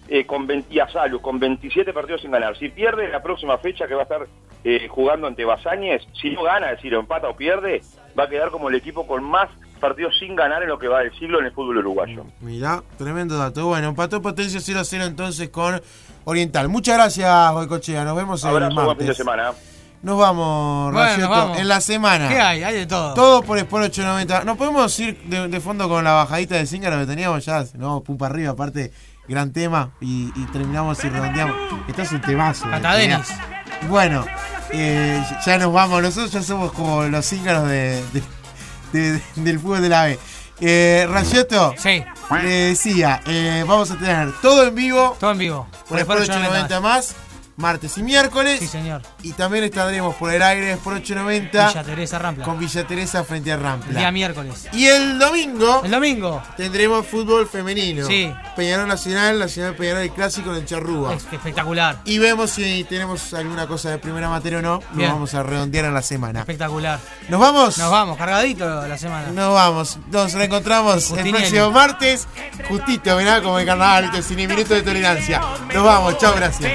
[0.08, 2.56] eh, con 20 y a Salus con 27 partidos sin ganar.
[2.58, 4.26] Si pierde la próxima fecha que va a estar
[4.64, 7.82] eh, jugando ante Basáñez, si no gana, es decir, empata o pierde,
[8.18, 9.48] va a quedar como el equipo con más
[9.78, 12.24] partidos sin ganar en lo que va del siglo en el fútbol uruguayo.
[12.40, 13.66] Mirá, tremendo dato.
[13.66, 15.80] Bueno, empató Potencia 0 a 0 entonces con
[16.24, 16.68] Oriental.
[16.68, 18.04] Muchas gracias, Boicochea.
[18.04, 19.16] Nos vemos el Abrazo, buen fin de martes.
[19.16, 19.52] semana.
[20.02, 21.58] Nos vamos, Bueno, Racioto, vamos.
[21.58, 22.28] en la semana.
[22.28, 22.62] ¿Qué hay?
[22.62, 23.12] Hay de todo.
[23.14, 24.44] Todo por Sport 890.
[24.44, 27.64] ¿Nos podemos ir de, de fondo con la bajadita de Zíngaro que teníamos ya?
[27.74, 28.92] No, pum para arriba, aparte,
[29.28, 29.90] gran tema.
[30.00, 31.54] Y, y terminamos y redondeamos.
[31.86, 32.66] Esto es un temazo.
[32.70, 33.26] eh, Hasta Denis.
[33.90, 34.24] Bueno,
[34.72, 36.00] eh, ya nos vamos.
[36.02, 38.22] Nosotros ya somos como los Zíngaros de, de-
[38.92, 40.18] de- del fútbol de la B.
[40.62, 42.02] Eh, Racioto, sí.
[42.42, 45.14] le decía, eh, vamos a tener todo en vivo.
[45.20, 45.66] Todo en vivo.
[45.88, 47.14] Por Sport 890 más.
[47.60, 48.58] Martes y miércoles.
[48.58, 49.02] Sí, señor.
[49.22, 52.44] Y también estaremos por el aire Sport 890 Villa Teresa Rampla.
[52.44, 53.98] con Villa Teresa frente a Rampla.
[53.98, 54.66] Día miércoles.
[54.72, 55.82] Y el domingo.
[55.84, 56.42] El domingo.
[56.56, 58.06] Tendremos fútbol femenino.
[58.06, 58.32] Sí.
[58.56, 61.14] Peñarol Nacional, Nacional Peñarol y Clásico en el Charrúa.
[61.14, 61.98] Es- espectacular.
[62.06, 64.80] Y vemos si tenemos alguna cosa de primera materia o no.
[64.94, 66.40] Lo vamos a redondear en la semana.
[66.40, 66.98] Espectacular.
[67.28, 67.76] ¿Nos vamos?
[67.78, 69.28] Nos vamos, cargadito la semana.
[69.28, 69.98] Nos vamos.
[70.10, 72.26] Nos reencontramos el próximo martes.
[72.68, 75.40] Justito, mirá, como el carnaval, sin ni minuto de tolerancia.
[75.74, 76.16] Nos vamos.
[76.18, 76.72] Chao, gracias.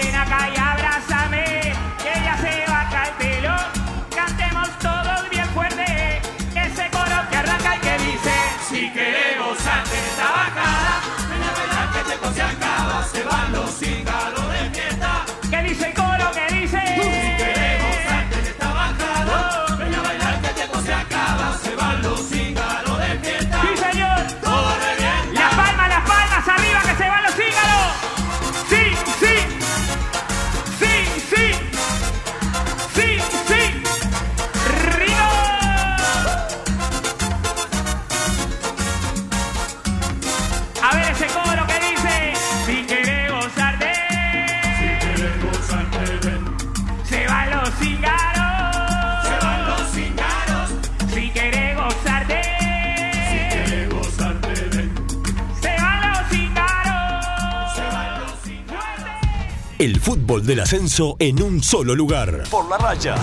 [59.86, 62.46] El fútbol del ascenso en un solo lugar.
[62.50, 63.14] Por la raya.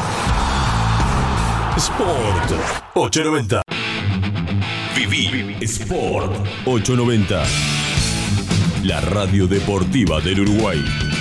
[1.77, 2.53] Sport
[2.95, 3.63] 890.
[4.95, 7.43] Viví Sport 890.
[8.85, 11.12] La radio deportiva del Uruguay.